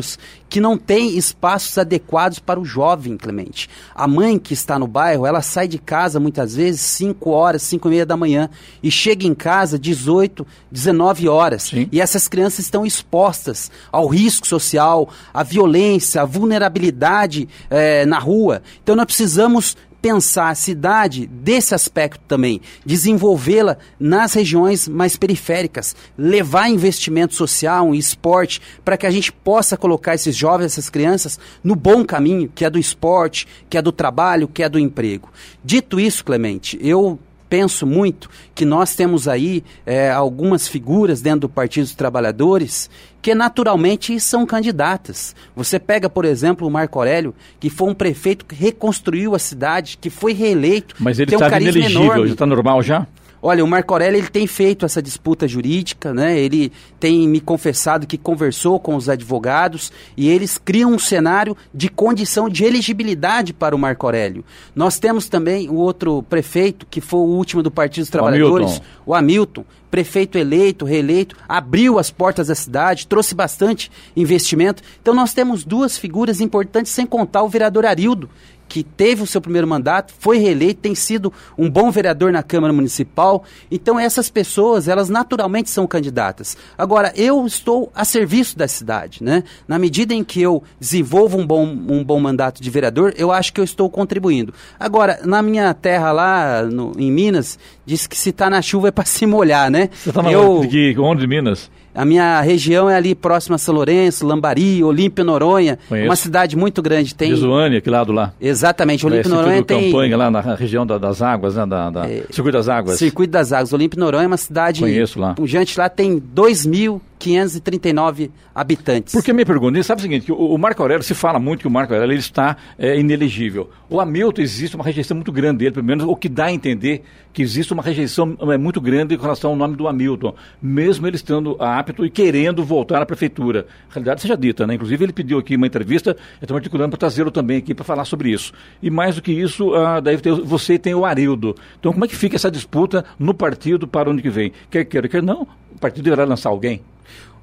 [0.50, 3.70] que não têm espaços adequados para o jovem, Clemente.
[3.96, 7.88] A mãe que está no bairro, ela sai de casa muitas vezes 5 horas, 5
[7.88, 8.50] e meia da manhã
[8.84, 11.64] e chega em casa 18, 19 horas.
[11.64, 11.88] Sim.
[11.92, 18.62] E essas crianças estão expostas ao risco social, à violência, à vulnerabilidade é, na rua.
[18.84, 26.70] Então nós precisamos pensar a cidade desse aspecto também, desenvolvê-la nas regiões mais periféricas, levar
[26.70, 31.76] investimento social, em esporte, para que a gente possa colocar esses jovens, essas crianças, no
[31.76, 35.30] bom caminho, que é do esporte, que é do trabalho, que é do emprego.
[35.64, 37.20] Dito isso, Clemente, eu
[37.52, 42.90] penso muito que nós temos aí é, algumas figuras dentro do Partido dos Trabalhadores
[43.22, 45.36] que naturalmente são candidatas.
[45.54, 49.98] Você pega, por exemplo, o Marco Aurélio, que foi um prefeito que reconstruiu a cidade,
[50.00, 50.96] que foi reeleito.
[50.98, 53.06] Mas ele está um inelegível, já está normal já?
[53.42, 56.40] Olha, o Marco Aurélio ele tem feito essa disputa jurídica, né?
[56.40, 61.90] Ele tem me confessado que conversou com os advogados e eles criam um cenário de
[61.90, 64.46] condição de elegibilidade para o Marco Aurélio.
[64.76, 69.14] Nós temos também o outro prefeito, que foi o último do Partido dos Trabalhadores, o
[69.14, 74.82] Hamilton, o Hamilton prefeito eleito, reeleito, abriu as portas da cidade, trouxe bastante investimento.
[75.02, 78.30] Então nós temos duas figuras importantes, sem contar o vereador Arildo,
[78.72, 82.72] que teve o seu primeiro mandato, foi reeleito, tem sido um bom vereador na Câmara
[82.72, 83.44] Municipal.
[83.70, 86.56] Então essas pessoas, elas naturalmente são candidatas.
[86.78, 89.44] Agora, eu estou a serviço da cidade, né?
[89.68, 93.52] Na medida em que eu desenvolvo um bom, um bom mandato de vereador, eu acho
[93.52, 94.54] que eu estou contribuindo.
[94.80, 98.92] Agora, na minha terra lá no, em Minas, diz que se está na chuva é
[98.92, 99.90] para se molhar, né?
[99.92, 100.66] Você está eu...
[100.66, 101.70] de onde de Minas?
[101.94, 105.78] A minha região é ali próxima a São Lourenço, Lambari, Olímpio Noronha.
[105.90, 106.08] Conheço.
[106.08, 107.14] Uma cidade muito grande.
[107.14, 107.32] Tem...
[107.32, 108.34] Visuane, que lado lá.
[108.40, 109.06] Exatamente.
[109.06, 109.92] Olímpio Noronha tem...
[109.92, 111.66] campanha lá na região da, das águas, né?
[111.66, 112.10] Da, da...
[112.10, 112.24] É...
[112.30, 112.98] Circuito das Águas.
[112.98, 113.74] Circuito das Águas.
[113.74, 114.80] Olímpio Noronha é uma cidade...
[114.80, 115.34] Conheço lá.
[115.34, 119.14] Pujante lá tem 2 mil 539 habitantes.
[119.14, 121.72] Porque me pergunta, sabe o seguinte, que o, Marco Aurélio, se fala muito que o
[121.72, 123.70] Marco Aurélio ele está é, inelegível.
[123.88, 127.04] O Hamilton existe uma rejeição muito grande dele, pelo menos o que dá a entender
[127.32, 131.16] que existe uma rejeição é, muito grande com relação ao nome do Hamilton, mesmo ele
[131.16, 133.68] estando apto e querendo voltar à prefeitura.
[133.92, 134.74] A realidade seja dita, né?
[134.74, 138.06] Inclusive ele pediu aqui uma entrevista, eu estou articulando para trazê-lo também aqui para falar
[138.06, 138.52] sobre isso.
[138.82, 140.02] E mais do que isso, ah,
[140.44, 141.56] você tem o Arildo.
[141.80, 144.52] Então como é que fica essa disputa no partido para o ano que vem?
[144.72, 146.82] Quer queira, quer não, o partido deverá lançar alguém.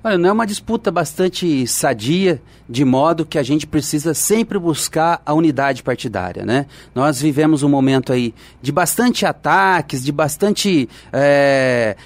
[0.03, 5.21] Olha, não é uma disputa bastante sadia, de modo que a gente precisa sempre buscar
[5.27, 6.67] a unidade partidária, né?
[6.95, 8.33] Nós vivemos um momento aí
[8.63, 11.97] de bastante ataques, de bastante é,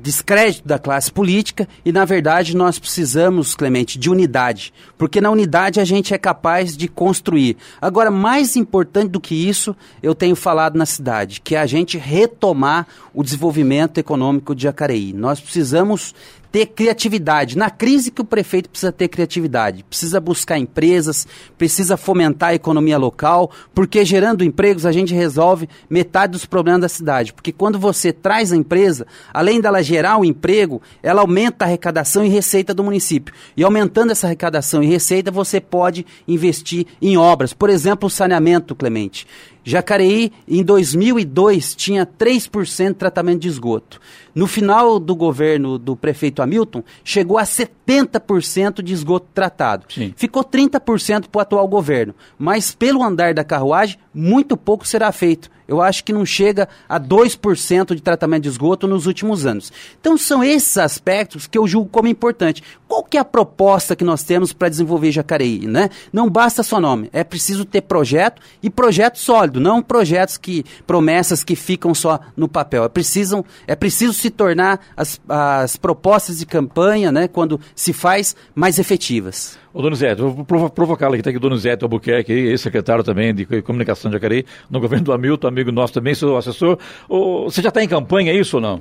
[0.00, 5.80] descrédito da classe política e, na verdade, nós precisamos, Clemente, de unidade, porque na unidade
[5.80, 7.56] a gente é capaz de construir.
[7.80, 11.96] Agora, mais importante do que isso, eu tenho falado na cidade, que é a gente
[11.98, 15.12] retomar o desenvolvimento econômico de Jacareí.
[15.12, 16.14] Nós precisamos
[16.50, 17.56] ter criatividade.
[17.56, 22.98] Na crise que o prefeito precisa ter criatividade, precisa buscar empresas, precisa fomentar a economia
[22.98, 27.32] local, porque gerando empregos a gente resolve metade dos problemas da cidade.
[27.32, 32.24] Porque quando você traz a empresa, além dela gerar o emprego, ela aumenta a arrecadação
[32.24, 33.34] e receita do município.
[33.56, 37.52] E aumentando essa arrecadação e receita, você pode investir em obras.
[37.52, 39.26] Por exemplo, o saneamento, Clemente.
[39.68, 44.00] Jacareí, em 2002, tinha 3% de tratamento de esgoto.
[44.34, 49.84] No final do governo do prefeito Hamilton, chegou a 70% de esgoto tratado.
[49.90, 50.14] Sim.
[50.16, 52.14] Ficou 30% para o atual governo.
[52.38, 56.98] Mas, pelo andar da carruagem, muito pouco será feito eu acho que não chega a
[56.98, 59.70] 2% de tratamento de esgoto nos últimos anos.
[60.00, 62.62] Então são esses aspectos que eu julgo como importante.
[62.88, 65.90] Qual que é a proposta que nós temos para desenvolver Jacareí, né?
[66.10, 71.44] Não basta só nome, é preciso ter projeto e projeto sólido, não projetos que promessas
[71.44, 72.84] que ficam só no papel.
[72.84, 78.34] É preciso, é preciso se tornar as, as propostas de campanha, né, quando se faz
[78.54, 79.58] mais efetivas.
[79.72, 84.16] Ô, Donizete, vou provocá-lo aqui, está aqui o Donizete Albuquerque, ex-secretário também de Comunicação de
[84.16, 86.78] Jacareí, no governo do Hamilton, amigo nosso também, seu assessor.
[87.08, 88.80] Ô, você já está em campanha, é isso ou não?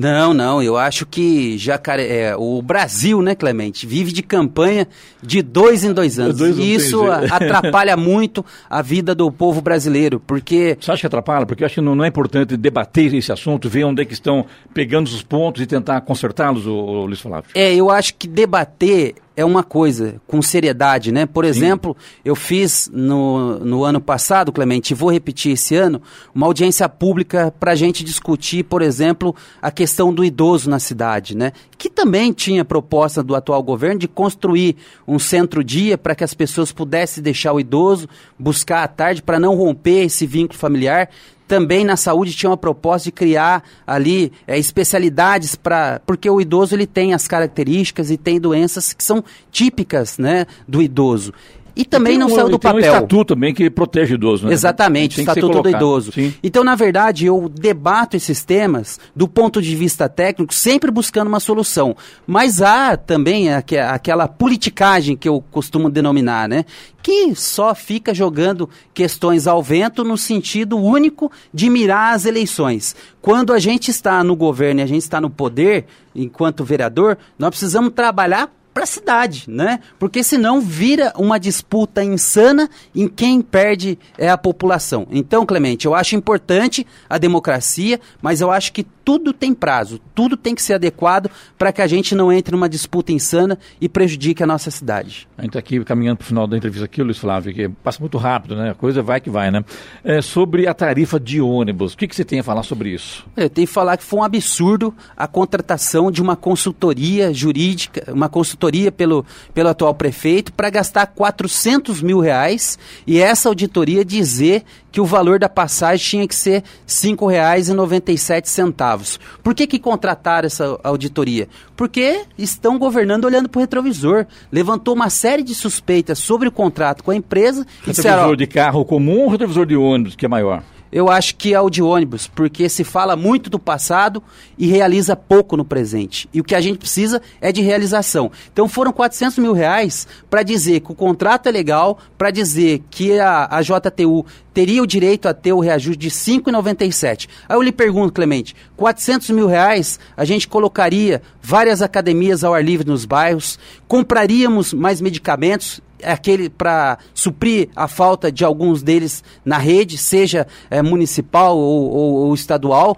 [0.00, 2.02] Não, não, eu acho que Jacare...
[2.02, 4.86] É, o Brasil, né, Clemente, vive de campanha
[5.20, 6.36] de dois em dois anos.
[6.36, 10.78] Dois e isso atrapalha muito a vida do povo brasileiro, porque...
[10.80, 11.44] Você acha que atrapalha?
[11.44, 14.12] Porque eu acho que não, não é importante debater esse assunto, ver onde é que
[14.12, 17.50] estão pegando os pontos e tentar consertá-los, o Luiz Flávio.
[17.56, 21.24] É, eu acho que debater é uma coisa, com seriedade, né?
[21.24, 22.20] Por exemplo, Sim.
[22.24, 26.02] eu fiz no, no ano passado, Clemente, e vou repetir esse ano,
[26.34, 31.36] uma audiência pública para a gente discutir, por exemplo, a questão do idoso na cidade,
[31.36, 31.52] né?
[31.78, 34.74] Que também tinha proposta do atual governo de construir
[35.06, 39.54] um centro-dia para que as pessoas pudessem deixar o idoso buscar à tarde para não
[39.54, 41.10] romper esse vínculo familiar
[41.48, 46.76] também na saúde tinha uma proposta de criar ali é, especialidades para porque o idoso
[46.76, 51.32] ele tem as características e tem doenças que são típicas né, do idoso.
[51.78, 52.80] E também e não um, saiu do papel.
[52.80, 54.52] Tem um estatuto também que protege o idoso, né?
[54.52, 56.10] Exatamente, o estatuto do idoso.
[56.10, 56.34] Sim.
[56.42, 61.38] Então, na verdade, eu debato esses temas do ponto de vista técnico, sempre buscando uma
[61.38, 61.96] solução.
[62.26, 66.64] Mas há também aquela politicagem que eu costumo denominar, né?
[67.00, 72.96] Que só fica jogando questões ao vento no sentido único de mirar as eleições.
[73.22, 77.50] Quando a gente está no governo e a gente está no poder, enquanto vereador, nós
[77.50, 79.80] precisamos trabalhar para a cidade, né?
[79.98, 85.04] Porque senão vira uma disputa insana em quem perde é a população.
[85.10, 90.36] Então, Clemente, eu acho importante a democracia, mas eu acho que tudo tem prazo, tudo
[90.36, 94.42] tem que ser adequado para que a gente não entre numa disputa insana e prejudique
[94.42, 95.26] a nossa cidade.
[95.38, 98.00] A gente está aqui caminhando para o final da entrevista aqui, Luiz Flávio, que passa
[98.00, 98.72] muito rápido, né?
[98.72, 99.64] A coisa vai que vai, né?
[100.04, 103.26] É, sobre a tarifa de ônibus, o que, que você tem a falar sobre isso?
[103.34, 108.28] Eu tenho que falar que foi um absurdo a contratação de uma consultoria jurídica, uma
[108.28, 115.00] consultoria pelo, pelo atual prefeito para gastar 400 mil reais e essa auditoria dizer que
[115.00, 119.18] o valor da passagem tinha que ser R$ 5,97.
[119.42, 121.48] Por que, que contrataram essa auditoria?
[121.76, 124.26] Porque estão governando olhando para o retrovisor.
[124.50, 127.66] Levantou uma série de suspeitas sobre o contrato com a empresa.
[127.80, 130.62] Retrovisor disseram, de carro comum ou retrovisor de ônibus, que é maior?
[130.90, 134.22] Eu acho que é o de ônibus, porque se fala muito do passado
[134.56, 136.28] e realiza pouco no presente.
[136.32, 138.30] E o que a gente precisa é de realização.
[138.52, 143.18] Então foram 400 mil reais para dizer que o contrato é legal, para dizer que
[143.18, 147.28] a, a JTU teria o direito a ter o reajuste de 5,97.
[147.48, 152.64] Aí eu lhe pergunto, Clemente, 400 mil reais a gente colocaria várias academias ao ar
[152.64, 159.58] livre nos bairros, compraríamos mais medicamentos, aquele para suprir a falta de alguns deles na
[159.58, 162.96] rede, seja é, municipal ou, ou, ou estadual,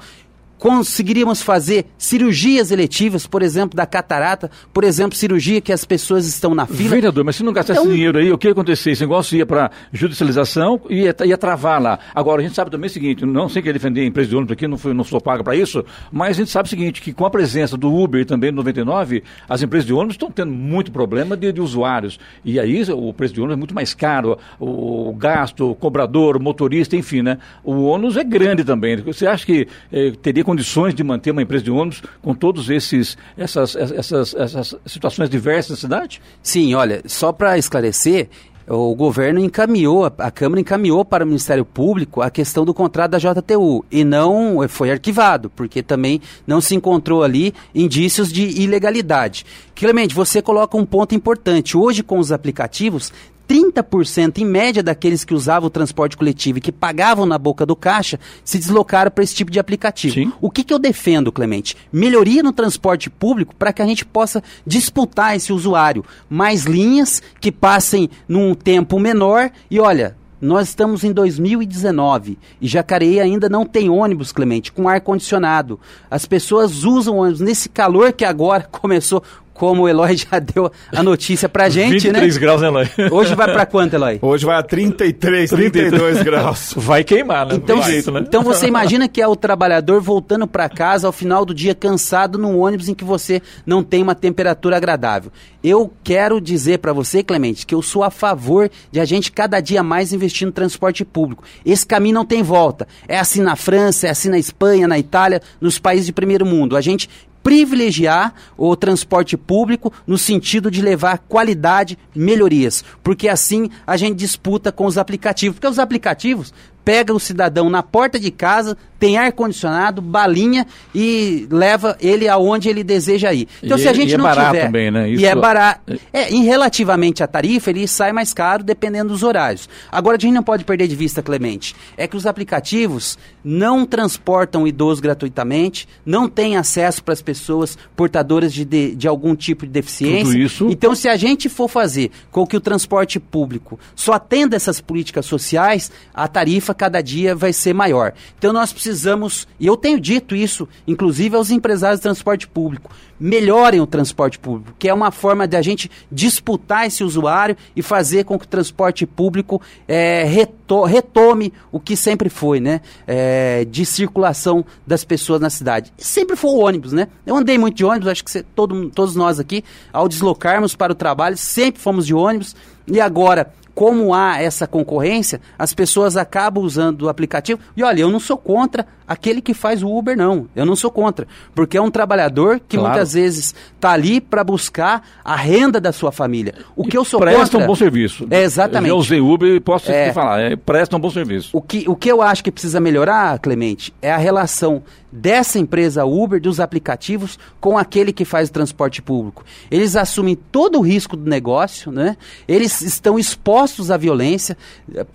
[0.61, 6.55] conseguiríamos fazer cirurgias eletivas, por exemplo, da catarata, por exemplo, cirurgia que as pessoas estão
[6.55, 6.91] na fila.
[6.91, 7.91] Vereador, mas se não gastasse então...
[7.91, 8.91] dinheiro aí, o que ia acontecer?
[8.91, 11.99] Esse negócio ia para judicialização e ia, ia, travar lá.
[12.15, 14.53] Agora, a gente sabe também o seguinte, não sei que defender a empresa de ônibus
[14.53, 17.15] aqui, não, fui, não sou paga para isso, mas a gente sabe o seguinte, que
[17.15, 20.53] com a presença do Uber e também do 99, as empresas de ônibus estão tendo
[20.53, 22.21] muito problema de, de usuários.
[22.45, 26.37] E aí o preço de ônibus é muito mais caro, o, o gasto, o cobrador,
[26.37, 27.39] o motorista, enfim, né?
[27.65, 28.97] O ônibus é grande também.
[28.97, 32.37] Você acha que eh, teria condições de manter uma empresa de ônibus com
[32.69, 36.21] esses essas, essas, essas situações diversas na cidade?
[36.43, 38.29] Sim, olha, só para esclarecer,
[38.67, 43.19] o governo encaminhou, a Câmara encaminhou para o Ministério Público a questão do contrato da
[43.19, 49.47] JTU e não foi arquivado, porque também não se encontrou ali indícios de ilegalidade.
[49.75, 51.77] Clemente, você coloca um ponto importante.
[51.77, 53.13] Hoje, com os aplicativos,
[53.51, 57.75] 30% em média daqueles que usavam o transporte coletivo e que pagavam na boca do
[57.75, 60.15] caixa se deslocaram para esse tipo de aplicativo.
[60.15, 60.33] Sim.
[60.41, 61.77] O que, que eu defendo, Clemente?
[61.93, 66.05] Melhoria no transporte público para que a gente possa disputar esse usuário.
[66.29, 73.19] Mais linhas que passem num tempo menor e olha, nós estamos em 2019 e Jacareí
[73.19, 75.81] ainda não tem ônibus, Clemente, com ar condicionado.
[76.09, 79.25] As pessoas usam ônibus nesse calor que agora começou
[79.61, 82.41] como o Eloy já deu a notícia pra gente, 23 né?
[82.41, 82.89] graus, né, Eloy?
[83.11, 84.19] Hoje vai pra quanto, Eloy?
[84.23, 86.73] Hoje vai a 33, 32 graus.
[86.81, 87.57] Vai queimar, né?
[87.57, 88.25] Então, Tem jeito, né?
[88.27, 92.39] então você imagina que é o trabalhador voltando para casa ao final do dia cansado
[92.39, 95.31] num ônibus em que você não tem uma temperatura agradável.
[95.63, 99.61] Eu quero dizer para você, Clemente, que eu sou a favor de a gente cada
[99.61, 101.45] dia mais investir no transporte público.
[101.67, 102.89] Esse caminho não tem volta.
[103.07, 106.79] É assim na França, é assim na Espanha, na Itália, nos países de primeiro mundo.
[106.79, 107.11] A gente
[107.43, 114.71] privilegiar o transporte público no sentido de levar qualidade, melhorias, porque assim a gente disputa
[114.71, 116.53] com os aplicativos, porque os aplicativos
[116.85, 122.69] pega o cidadão na porta de casa, tem ar condicionado, balinha e leva ele aonde
[122.69, 123.49] ele deseja ir.
[123.63, 125.09] Então E se a é- gente e é não barato tiver também, né?
[125.09, 129.23] e Isso- é barato, é, em relativamente à tarifa ele sai mais caro dependendo dos
[129.23, 129.69] horários.
[129.91, 134.65] Agora a gente não pode perder de vista, Clemente, é que os aplicativos não transportam
[134.65, 139.65] o idoso gratuitamente, não têm acesso para as pessoas portadoras de, de, de algum tipo
[139.65, 140.25] de deficiência.
[140.33, 144.57] Tudo isso- Então, se a gente for fazer com que o transporte público só atenda
[144.57, 148.13] essas políticas sociais, a tarifa cada dia vai ser maior.
[148.39, 153.81] Então, nós precisamos, e eu tenho dito isso, inclusive aos empresários de transporte público, melhorem
[153.81, 158.25] o transporte público, que é uma forma de a gente disputar esse usuário e fazer
[158.25, 162.81] com que o transporte público eh, reto- retome o que sempre foi, né?
[163.07, 165.93] Eh, de circulação das pessoas na cidade.
[165.99, 167.09] Sempre foi o ônibus, né?
[167.27, 169.63] Eu andei muito de ônibus, acho que todo, todos nós aqui,
[169.93, 172.57] ao deslocarmos para o trabalho, sempre fomos de ônibus.
[172.87, 177.59] E agora, como há essa concorrência, as pessoas acabam usando o aplicativo.
[177.75, 180.47] E olha, eu não sou contra aquele que faz o Uber, não.
[180.55, 181.27] Eu não sou contra.
[181.55, 182.93] Porque é um trabalhador que Claro.
[182.95, 186.55] muitas vezes está ali para buscar a renda da sua família.
[186.77, 187.59] O que eu sou Presta contra.
[187.59, 188.27] um bom serviço.
[188.31, 188.91] É, exatamente.
[188.91, 190.13] Eu usei Uber e posso É.
[190.13, 191.51] falar, é, presta um bom serviço.
[191.53, 194.83] O que, o que eu acho que precisa melhorar, Clemente, é a relação
[195.13, 199.45] dessa empresa Uber, dos aplicativos, com aquele que faz o transporte público.
[199.69, 202.17] Eles assumem todo o risco do negócio, né?
[202.47, 204.57] eles estão expostos à violência,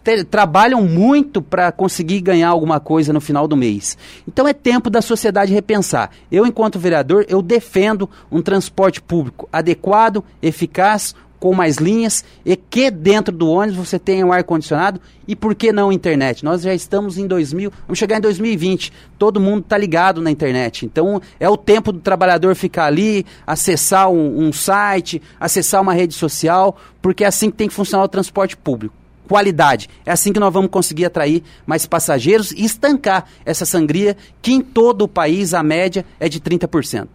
[0.04, 3.85] te- trabalham muito para conseguir ganhar alguma coisa no final do mês.
[4.28, 6.10] Então é tempo da sociedade repensar.
[6.32, 12.90] Eu, enquanto vereador, eu defendo um transporte público adequado, eficaz, com mais linhas e que
[12.90, 16.44] dentro do ônibus você tenha um ar-condicionado e por que não internet?
[16.44, 20.88] Nós já estamos em 2000, vamos chegar em 2020, todo mundo está ligado na internet.
[20.88, 26.16] Então é o tempo do trabalhador ficar ali, acessar um, um site, acessar uma rede
[26.16, 29.05] social, porque é assim que tem que funcionar o transporte público.
[29.28, 29.90] Qualidade.
[30.06, 34.62] É assim que nós vamos conseguir atrair mais passageiros e estancar essa sangria que em
[34.62, 37.08] todo o país a média é de 30%.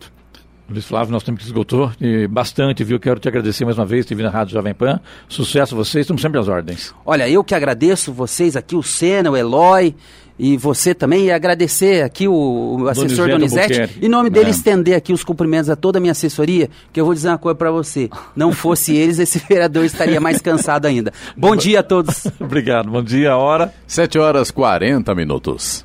[0.71, 3.01] Luiz Flávio, nosso tempo que esgotou e bastante, viu?
[3.01, 5.01] Quero te agradecer mais uma vez, estive na Rádio Jovem Pan.
[5.29, 6.95] Sucesso a vocês, estamos sempre às ordens.
[7.05, 9.97] Olha, eu que agradeço vocês aqui, o Senna, o Eloy
[10.43, 14.51] e você também, e agradecer aqui o, o assessor Donizete Donizete, em nome dele É.
[14.51, 17.55] estender aqui os cumprimentos a toda a minha assessoria, que eu vou dizer uma coisa
[17.55, 21.13] para você, não fosse eles, esse vereador estaria mais cansado ainda.
[21.37, 22.27] Bom dia a todos.
[22.41, 22.91] Obrigado.
[22.91, 23.73] Bom dia, a hora.
[23.87, 25.85] 7 horas 40 minutos.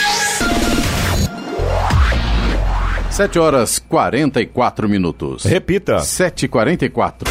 [3.11, 5.43] 7 horas 44 minutos.
[5.43, 5.97] Repita.
[5.97, 7.27] 7h44.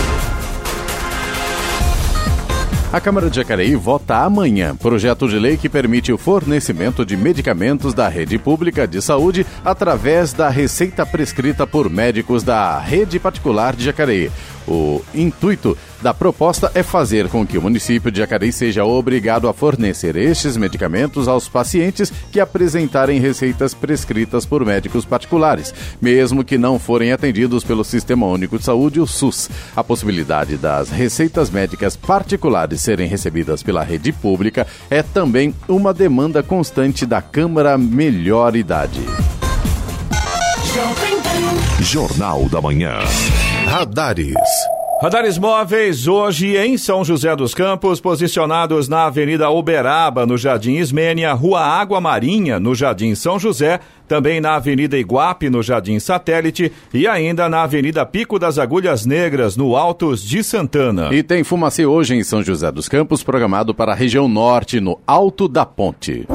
[2.93, 7.95] A Câmara de Jacareí vota amanhã projeto de lei que permite o fornecimento de medicamentos
[7.95, 13.85] da rede pública de saúde através da receita prescrita por médicos da rede particular de
[13.85, 14.31] Jacareí.
[14.71, 19.53] O intuito da proposta é fazer com que o município de Jacareí seja obrigado a
[19.53, 26.79] fornecer estes medicamentos aos pacientes que apresentarem receitas prescritas por médicos particulares, mesmo que não
[26.79, 29.51] forem atendidos pelo Sistema Único de Saúde, o SUS.
[29.75, 36.45] A possibilidade das receitas médicas particulares serem recebidas pela rede pública é também uma demanda
[36.45, 39.01] constante da Câmara Melhor Idade.
[41.81, 43.01] Jornal da Manhã.
[43.71, 44.35] Radares.
[45.01, 51.33] Radares móveis hoje em São José dos Campos, posicionados na Avenida Uberaba, no Jardim Ismênia,
[51.35, 57.07] Rua Água Marinha, no Jardim São José, também na Avenida Iguape, no Jardim Satélite e
[57.07, 61.15] ainda na Avenida Pico das Agulhas Negras, no Altos de Santana.
[61.15, 64.99] E tem fumacê hoje em São José dos Campos, programado para a região norte, no
[65.07, 66.27] Alto da Ponte.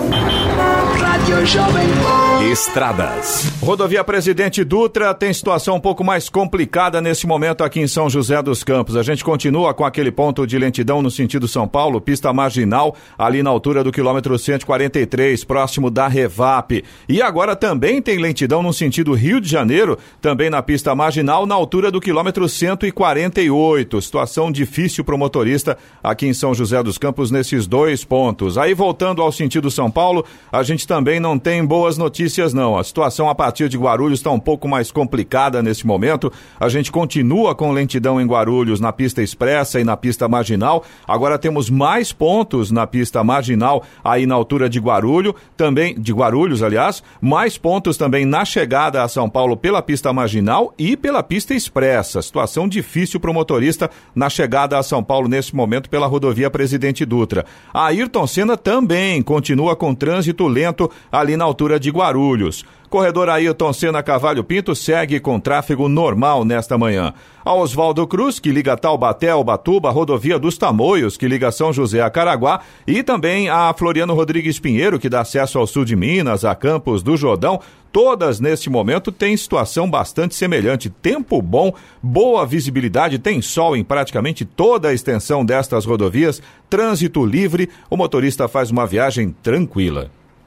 [2.51, 3.51] Estradas.
[3.59, 8.39] Rodovia Presidente Dutra tem situação um pouco mais complicada nesse momento aqui em São José
[8.43, 8.95] dos Campos.
[8.95, 13.41] A gente continua com aquele ponto de lentidão no sentido São Paulo, pista marginal, ali
[13.41, 16.83] na altura do quilômetro 143, próximo da Revap.
[17.09, 21.55] E agora também tem lentidão no sentido Rio de Janeiro, também na pista marginal, na
[21.55, 23.99] altura do quilômetro 148.
[24.03, 28.55] Situação difícil para o motorista aqui em São José dos Campos nesses dois pontos.
[28.55, 32.77] Aí voltando ao sentido São Paulo, a gente também não tem boas notícias não.
[32.77, 36.31] A situação a partir de Guarulhos está um pouco mais complicada nesse momento.
[36.59, 40.83] A gente continua com lentidão em Guarulhos na pista expressa e na pista marginal.
[41.07, 46.61] Agora temos mais pontos na pista marginal aí na altura de Guarulhos, também de Guarulhos,
[46.61, 51.53] aliás, mais pontos também na chegada a São Paulo pela pista marginal e pela pista
[51.53, 52.21] expressa.
[52.21, 57.05] Situação difícil para o motorista na chegada a São Paulo nesse momento pela rodovia Presidente
[57.05, 57.45] Dutra.
[57.73, 62.24] A Ayrton Senna também continua com trânsito lento ali na altura de Guarulhos.
[62.25, 62.65] Guarulhos.
[62.89, 67.13] Corredor Ailton Senna Cavalho Pinto segue com tráfego normal nesta manhã.
[67.43, 72.01] A Oswaldo Cruz, que liga Taubaté ao Batuba, rodovia dos Tamoios, que liga São José
[72.01, 76.45] a Caraguá, e também a Floriano Rodrigues Pinheiro, que dá acesso ao sul de Minas,
[76.45, 77.59] a Campos do Jordão,
[77.91, 80.89] todas neste momento têm situação bastante semelhante.
[80.89, 87.69] Tempo bom, boa visibilidade, tem sol em praticamente toda a extensão destas rodovias, trânsito livre,
[87.89, 90.11] o motorista faz uma viagem tranquila.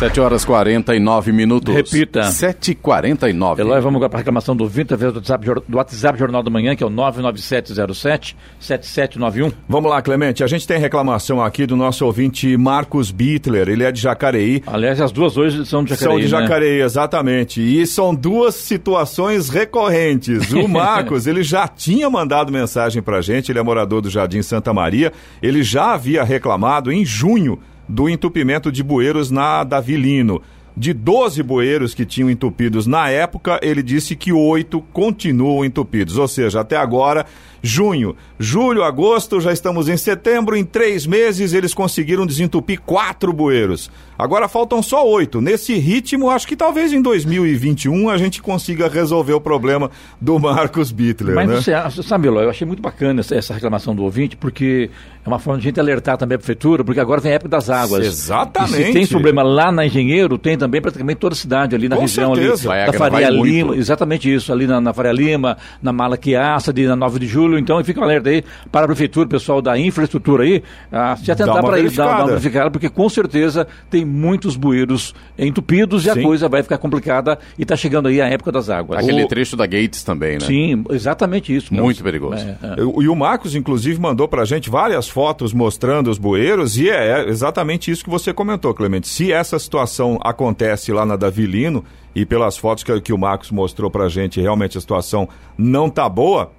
[0.00, 1.74] 7 horas 49 minutos.
[1.74, 2.22] Repita.
[2.22, 3.58] 7h49.
[3.58, 6.48] Eloy, vamos agora para a reclamação do 20 através do WhatsApp, do WhatsApp Jornal da
[6.48, 9.52] Manhã, que é o 99707-7791.
[9.68, 10.42] Vamos lá, Clemente.
[10.42, 13.68] A gente tem reclamação aqui do nosso ouvinte Marcos Bittler.
[13.68, 14.62] Ele é de Jacareí.
[14.66, 16.12] Aliás, as duas hoje são de Jacareí.
[16.12, 16.40] São de né?
[16.40, 17.60] Jacareí, exatamente.
[17.60, 20.50] E são duas situações recorrentes.
[20.50, 24.72] O Marcos, ele já tinha mandado mensagem pra gente, ele é morador do Jardim Santa
[24.72, 25.12] Maria.
[25.42, 27.58] Ele já havia reclamado em junho
[27.90, 30.40] do entupimento de bueiros na Davilino.
[30.80, 36.16] De 12 bueiros que tinham entupidos na época, ele disse que oito continuam entupidos.
[36.16, 37.26] Ou seja, até agora,
[37.62, 40.56] junho, julho, agosto, já estamos em setembro.
[40.56, 43.90] Em três meses, eles conseguiram desentupir quatro bueiros.
[44.20, 45.40] Agora faltam só oito.
[45.40, 50.92] Nesse ritmo, acho que talvez em 2021 a gente consiga resolver o problema do Marcos
[50.92, 51.34] Bittler.
[51.34, 51.56] Mas né?
[51.90, 54.90] você, sabe, eu achei muito bacana essa, reclamação do ouvinte, porque
[55.24, 57.48] é uma forma de a gente alertar também a prefeitura, porque agora vem a época
[57.48, 58.06] das águas.
[58.06, 58.82] Exatamente.
[58.82, 61.96] E se tem problema lá na Engenheiro, tem também praticamente toda a cidade ali na
[61.96, 62.68] Com região certeza.
[62.68, 63.44] Vai ali da Faria muito.
[63.46, 67.58] Lima, exatamente isso, ali na, na Faria Lima, na Malaquiaça, ali na 9 de julho.
[67.58, 70.62] Então fica um alerta aí para a prefeitura, pessoal da infraestrutura aí,
[70.92, 76.04] a se atentar para isso, dar uma verificada, porque com certeza tem muitos bueiros entupidos
[76.04, 76.22] e a Sim.
[76.22, 78.98] coisa vai ficar complicada e está chegando aí a época das águas.
[79.02, 80.40] Aquele O- trecho da Gates também, né?
[80.46, 81.72] Sim, exatamente isso.
[81.72, 82.44] Muito perigoso.
[82.44, 82.80] É, é.
[82.80, 87.90] E o Marcos, inclusive, mandou pra gente várias fotos mostrando os bueiros, e é exatamente
[87.90, 89.08] isso que você comentou, Clemente.
[89.08, 90.49] Se essa situação acontece
[90.92, 91.84] lá na Davilino,
[92.14, 96.08] e pelas fotos que, que o Marcos mostrou pra gente, realmente a situação não tá
[96.08, 96.50] boa,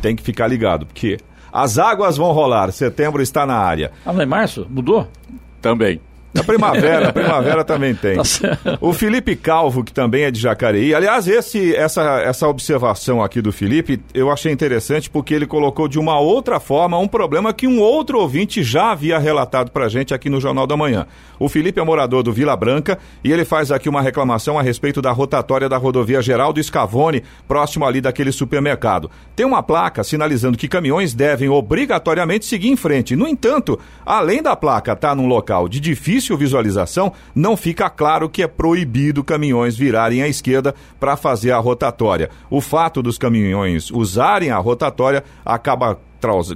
[0.00, 1.18] tem que ficar ligado, porque
[1.52, 3.92] as águas vão rolar, setembro está na área.
[4.04, 4.66] Ah, não é março?
[4.68, 5.08] Mudou?
[5.60, 6.00] Também.
[6.38, 8.16] A primavera, a primavera também tem.
[8.16, 8.78] Tá certo.
[8.80, 10.94] O Felipe Calvo, que também é de Jacareí.
[10.94, 15.98] Aliás, esse, essa, essa observação aqui do Felipe eu achei interessante porque ele colocou de
[15.98, 20.28] uma outra forma um problema que um outro ouvinte já havia relatado pra gente aqui
[20.28, 21.06] no Jornal da Manhã.
[21.38, 25.00] O Felipe é morador do Vila Branca e ele faz aqui uma reclamação a respeito
[25.00, 29.10] da rotatória da rodovia Geraldo Scavone, próximo ali daquele supermercado.
[29.36, 33.14] Tem uma placa sinalizando que caminhões devem obrigatoriamente seguir em frente.
[33.14, 38.42] No entanto, além da placa estar num local de difícil visualização, não fica claro que
[38.42, 42.30] é proibido caminhões virarem à esquerda para fazer a rotatória.
[42.48, 45.98] O fato dos caminhões usarem a rotatória acaba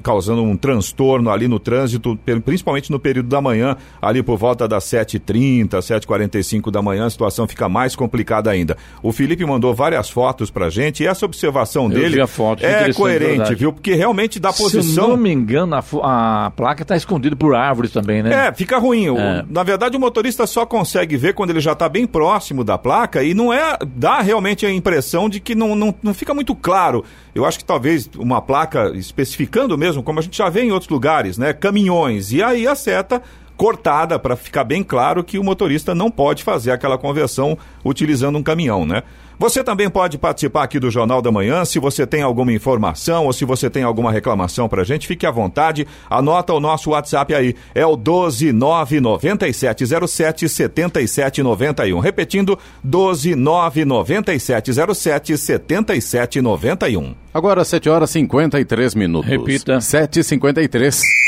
[0.03, 4.85] causando um transtorno ali no trânsito, principalmente no período da manhã, ali por volta das
[4.85, 8.77] 7h30, 7h45 da manhã, a situação fica mais complicada ainda.
[9.03, 13.73] O Felipe mandou várias fotos pra gente e essa observação Eu dele é coerente, viu?
[13.73, 15.09] Porque realmente dá Se eu posição.
[15.09, 18.49] não me engano, a, a placa está escondida por árvores também, né?
[18.49, 19.07] É, fica ruim.
[19.17, 19.45] É.
[19.49, 23.23] Na verdade, o motorista só consegue ver quando ele já está bem próximo da placa
[23.23, 23.77] e não é.
[23.97, 27.05] dá realmente a impressão de que não, não, não fica muito claro.
[27.35, 30.91] Eu acho que talvez uma placa especificando mesmo, como a gente já vê em outros
[30.91, 31.53] lugares, né?
[31.53, 32.33] Caminhões.
[32.33, 33.23] E aí a seta
[33.59, 38.43] cortada para ficar bem claro que o motorista não pode fazer aquela conversão utilizando um
[38.43, 39.03] caminhão, né?
[39.37, 41.65] Você também pode participar aqui do Jornal da Manhã.
[41.65, 45.25] Se você tem alguma informação ou se você tem alguma reclamação para a gente, fique
[45.25, 45.87] à vontade.
[46.11, 47.55] Anota o nosso WhatsApp aí.
[47.73, 52.01] É o 1299707 7791.
[52.01, 57.15] Repetindo, 1299707 7791.
[57.33, 59.31] Agora 7 horas e 53 minutos.
[59.31, 59.79] Repita.
[59.79, 61.28] 7h53.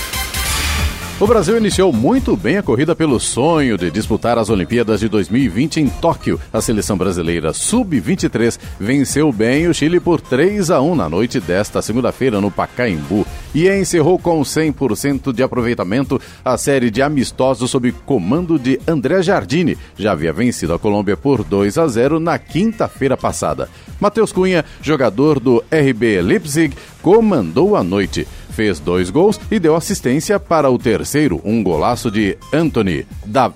[1.21, 5.79] O Brasil iniciou muito bem a corrida pelo sonho de disputar as Olimpíadas de 2020
[5.79, 6.39] em Tóquio.
[6.51, 11.79] A seleção brasileira sub-23 venceu bem o Chile por 3 a 1 na noite desta
[11.79, 18.57] segunda-feira no Pacaembu e encerrou com 100% de aproveitamento a série de amistosos sob comando
[18.57, 19.77] de André Jardine.
[19.95, 23.69] Já havia vencido a Colômbia por 2 a 0 na quinta-feira passada.
[23.99, 30.39] Matheus Cunha, jogador do RB Leipzig, comandou a noite fez dois gols e deu assistência
[30.39, 33.05] para o terceiro, um golaço de Anthony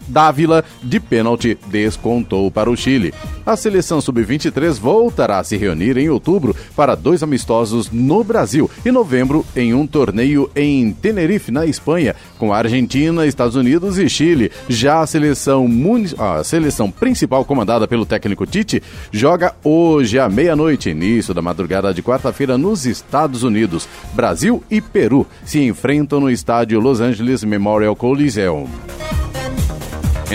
[0.07, 3.13] Dávila de pênalti descontou para o Chile.
[3.45, 8.91] A seleção sub-23 voltará a se reunir em outubro para dois amistosos no Brasil e
[8.91, 14.51] novembro em um torneio em Tenerife, na Espanha, com a Argentina, Estados Unidos e Chile.
[14.67, 15.69] Já a seleção,
[16.17, 18.81] a seleção principal comandada pelo técnico Tite
[19.11, 23.87] joga hoje à meia-noite, início da madrugada de quarta-feira nos Estados Unidos.
[24.13, 28.67] Brasil e Peru se enfrentam no estádio Los Angeles Memorial Coliseum.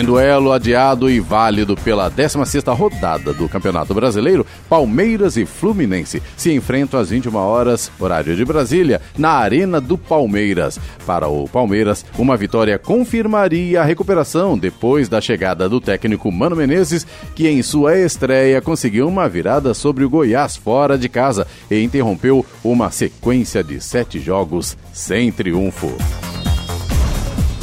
[0.00, 6.50] Em duelo adiado e válido pela 16ª rodada do Campeonato Brasileiro, Palmeiras e Fluminense se
[6.54, 10.80] enfrentam às 21 horas, horário de Brasília, na Arena do Palmeiras.
[11.06, 17.06] Para o Palmeiras, uma vitória confirmaria a recuperação depois da chegada do técnico Mano Menezes,
[17.34, 22.42] que em sua estreia conseguiu uma virada sobre o Goiás fora de casa e interrompeu
[22.64, 25.94] uma sequência de sete jogos sem triunfo.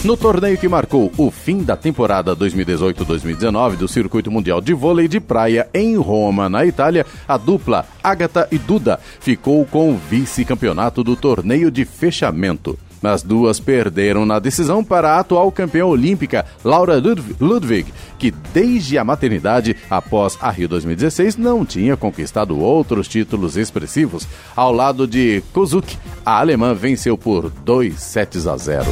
[0.03, 5.19] No torneio que marcou o fim da temporada 2018-2019 do Circuito Mundial de Vôlei de
[5.19, 11.15] Praia em Roma, na Itália, a dupla Agatha e Duda ficou com o vice-campeonato do
[11.15, 12.77] torneio de fechamento.
[13.03, 17.01] As duas perderam na decisão para a atual campeã olímpica Laura
[17.39, 24.27] Ludwig, que desde a maternidade, após a Rio 2016, não tinha conquistado outros títulos expressivos.
[24.55, 28.85] Ao lado de Kozuki, a alemã venceu por 2 sets a 0.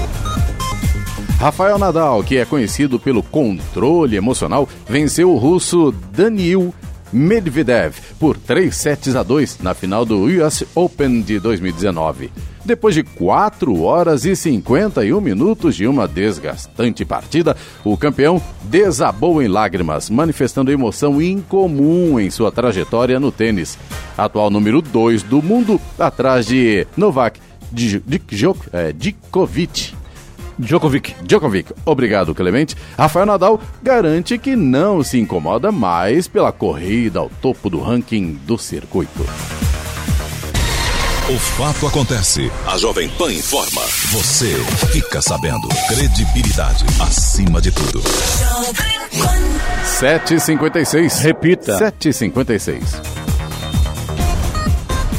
[1.40, 6.74] Rafael Nadal, que é conhecido pelo controle emocional, venceu o russo Daniil
[7.12, 12.32] Medvedev por 3 sets a 2 na final do US Open de 2019.
[12.64, 19.48] Depois de 4 horas e 51 minutos de uma desgastante partida, o campeão desabou em
[19.48, 23.78] lágrimas, manifestando emoção incomum em sua trajetória no tênis.
[24.18, 27.40] Atual número 2 do mundo, atrás de Novak
[27.72, 29.94] Djokovic
[30.58, 31.16] Djokovic.
[31.24, 31.72] Djokovic.
[31.86, 32.76] Obrigado, Clemente.
[32.98, 38.58] Rafael Nadal garante que não se incomoda mais pela corrida ao topo do ranking do
[38.58, 39.26] circuito.
[41.28, 42.52] O fato acontece.
[42.68, 43.82] A Jovem Pan informa.
[44.12, 44.54] Você
[44.92, 45.68] fica sabendo.
[45.88, 48.00] Credibilidade acima de tudo.
[50.00, 51.22] 7h56.
[51.22, 51.80] Repita.
[51.80, 53.25] 7h56.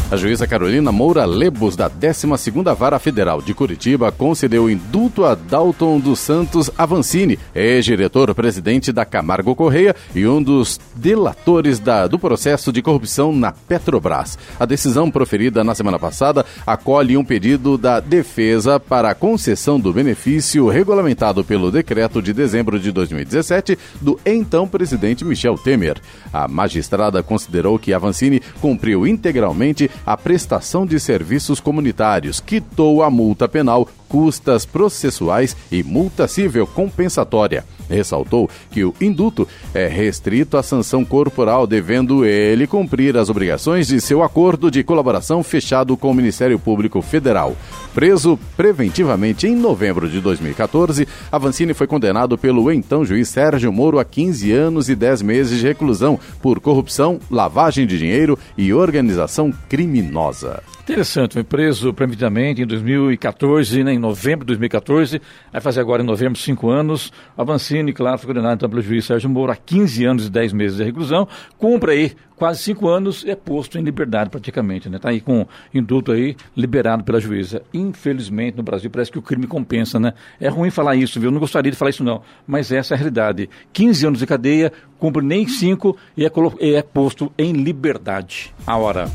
[0.09, 5.99] A juíza Carolina Moura Lebos, da 12ª Vara Federal de Curitiba, concedeu indulto a Dalton
[5.99, 12.83] dos Santos Avancini, ex-diretor-presidente da Camargo Correia e um dos delatores da, do processo de
[12.83, 14.39] corrupção na Petrobras.
[14.61, 19.93] A decisão proferida na semana passada acolhe um pedido da defesa para a concessão do
[19.93, 26.01] benefício regulamentado pelo decreto de dezembro de 2017 do então presidente Michel Temer.
[26.33, 33.49] A magistrada considerou que Avancini cumpriu integralmente a prestação de serviços comunitários, quitou a multa
[33.49, 37.65] penal, custas processuais e multa civil compensatória.
[37.89, 44.01] Ressaltou que o induto é restrito à sanção corporal, devendo ele cumprir as obrigações de
[44.01, 47.57] seu acordo de colaboração fechado com o Ministério Público Federal.
[47.95, 54.05] Preso preventivamente em novembro de 2014, Avancini foi condenado pelo então juiz Sérgio Moro a
[54.05, 60.63] 15 anos e 10 meses de reclusão por corrupção, lavagem de dinheiro e organização criminosa.
[60.89, 65.21] Interessante, foi preso preventivamente em 2014, né, em novembro de 2014,
[65.51, 67.13] vai fazer agora em novembro cinco anos.
[67.37, 70.77] Avancini, claro, foi condenado então, pelo juiz Sérgio Moro a 15 anos e 10 meses
[70.77, 71.27] de reclusão,
[71.59, 75.01] cumpre aí quase cinco anos e é posto em liberdade praticamente, né?
[75.01, 77.63] Tá aí com indulto aí, liberado pela juíza.
[77.75, 80.13] Infelizmente, no Brasil, parece que o crime compensa, né?
[80.39, 81.33] É ruim falar isso, viu?
[81.33, 83.51] Não gostaria de falar isso não, mas essa é a realidade.
[83.73, 86.31] 15 anos de cadeia, cumpre nem cinco e é,
[86.61, 88.55] e é posto em liberdade.
[88.65, 89.11] A hora.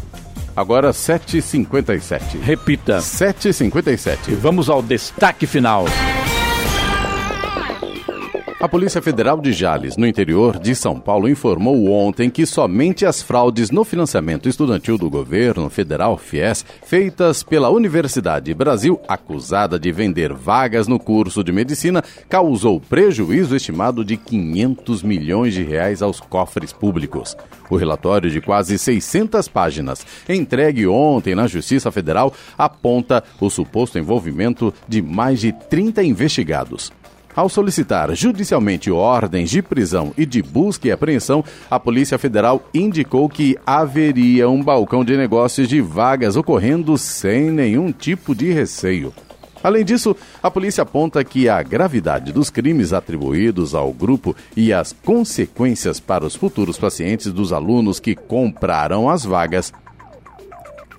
[0.56, 2.40] Agora 7h57.
[2.42, 2.98] Repita.
[2.98, 4.30] 7h57.
[4.30, 5.86] E vamos ao destaque final.
[8.62, 13.20] A Polícia Federal de Jales, no interior de São Paulo, informou ontem que somente as
[13.20, 20.32] fraudes no financiamento estudantil do governo federal FIES, feitas pela Universidade Brasil, acusada de vender
[20.32, 26.72] vagas no curso de medicina, causou prejuízo estimado de 500 milhões de reais aos cofres
[26.72, 27.36] públicos.
[27.68, 34.72] O relatório de quase 600 páginas, entregue ontem na Justiça Federal, aponta o suposto envolvimento
[34.88, 36.94] de mais de 30 investigados.
[37.34, 43.30] Ao solicitar judicialmente ordens de prisão e de busca e apreensão, a Polícia Federal indicou
[43.30, 49.14] que haveria um balcão de negócios de vagas ocorrendo sem nenhum tipo de receio.
[49.64, 54.92] Além disso, a polícia aponta que a gravidade dos crimes atribuídos ao grupo e as
[54.92, 59.72] consequências para os futuros pacientes dos alunos que compraram as vagas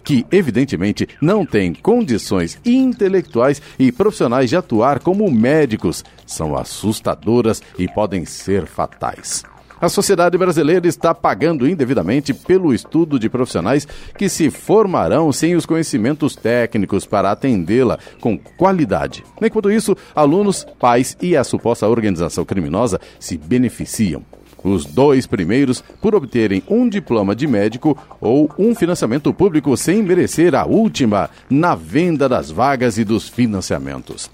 [0.05, 7.88] que, evidentemente, não têm condições intelectuais e profissionais de atuar como médicos, são assustadoras e
[7.88, 9.44] podem ser fatais.
[9.82, 13.84] A sociedade brasileira está pagando indevidamente pelo estudo de profissionais
[14.16, 19.24] que se formarão sem os conhecimentos técnicos para atendê-la com qualidade.
[19.42, 24.24] Enquanto isso, alunos, pais e a suposta organização criminosa se beneficiam.
[24.64, 30.54] Os dois primeiros por obterem um diploma de médico ou um financiamento público sem merecer
[30.54, 34.30] a última na venda das vagas e dos financiamentos.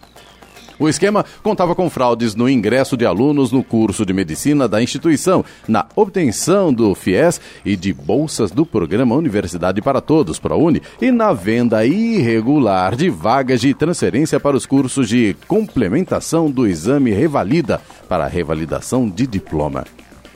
[0.79, 5.45] O esquema contava com fraudes no ingresso de alunos no curso de medicina da instituição,
[5.67, 11.33] na obtenção do FIES e de bolsas do programa Universidade para Todos, ProUni, e na
[11.33, 18.29] venda irregular de vagas de transferência para os cursos de complementação do exame Revalida para
[18.29, 19.85] revalidação de diploma.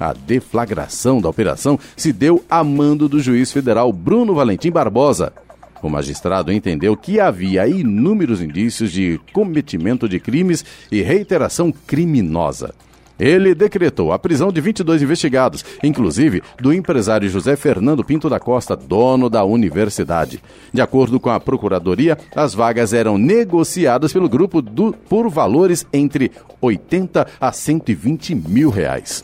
[0.02, 5.32] A deflagração da operação se deu a mando do juiz federal Bruno Valentim Barbosa.
[5.80, 12.74] O magistrado entendeu que havia inúmeros indícios de cometimento de crimes e reiteração criminosa.
[13.16, 18.74] Ele decretou a prisão de 22 investigados, inclusive do empresário José Fernando Pinto da Costa,
[18.74, 20.42] dono da universidade.
[20.72, 26.32] De acordo com a Procuradoria, as vagas eram negociadas pelo grupo do, por valores entre
[26.60, 29.22] 80 a 120 mil reais.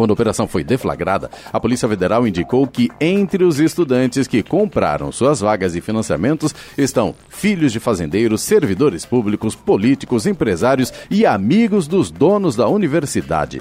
[0.00, 5.12] Quando a operação foi deflagrada, a Polícia Federal indicou que entre os estudantes que compraram
[5.12, 12.10] suas vagas e financiamentos estão filhos de fazendeiros, servidores públicos, políticos, empresários e amigos dos
[12.10, 13.60] donos da universidade.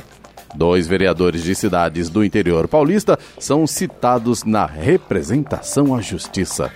[0.55, 6.71] Dois vereadores de cidades do interior paulista são citados na representação à justiça.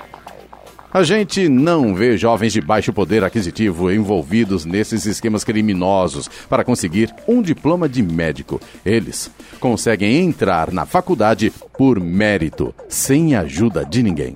[0.93, 7.11] A gente não vê jovens de baixo poder aquisitivo envolvidos nesses esquemas criminosos para conseguir
[7.27, 8.61] um diploma de médico.
[8.85, 14.35] Eles conseguem entrar na faculdade por mérito, sem ajuda de ninguém.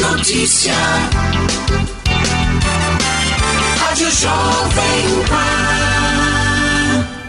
[0.00, 0.72] Notícia.
[3.76, 5.78] Rádio Jovem Pan.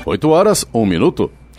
[0.06, 1.30] 8 horas, 1 minuto.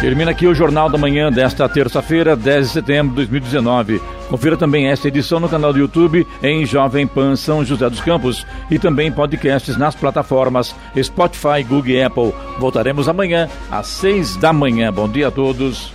[0.00, 4.00] Termina aqui o Jornal da Manhã desta terça-feira, 10 de setembro de 2019.
[4.28, 8.46] Confira também esta edição no canal do YouTube em Jovem Pan São José dos Campos
[8.70, 10.72] e também podcasts nas plataformas
[11.02, 12.32] Spotify, Google e Apple.
[12.60, 14.92] Voltaremos amanhã às 6 da manhã.
[14.92, 15.92] Bom dia a todos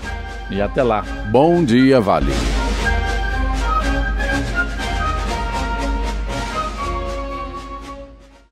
[0.52, 1.06] e até lá.
[1.32, 2.34] Bom dia, Vale.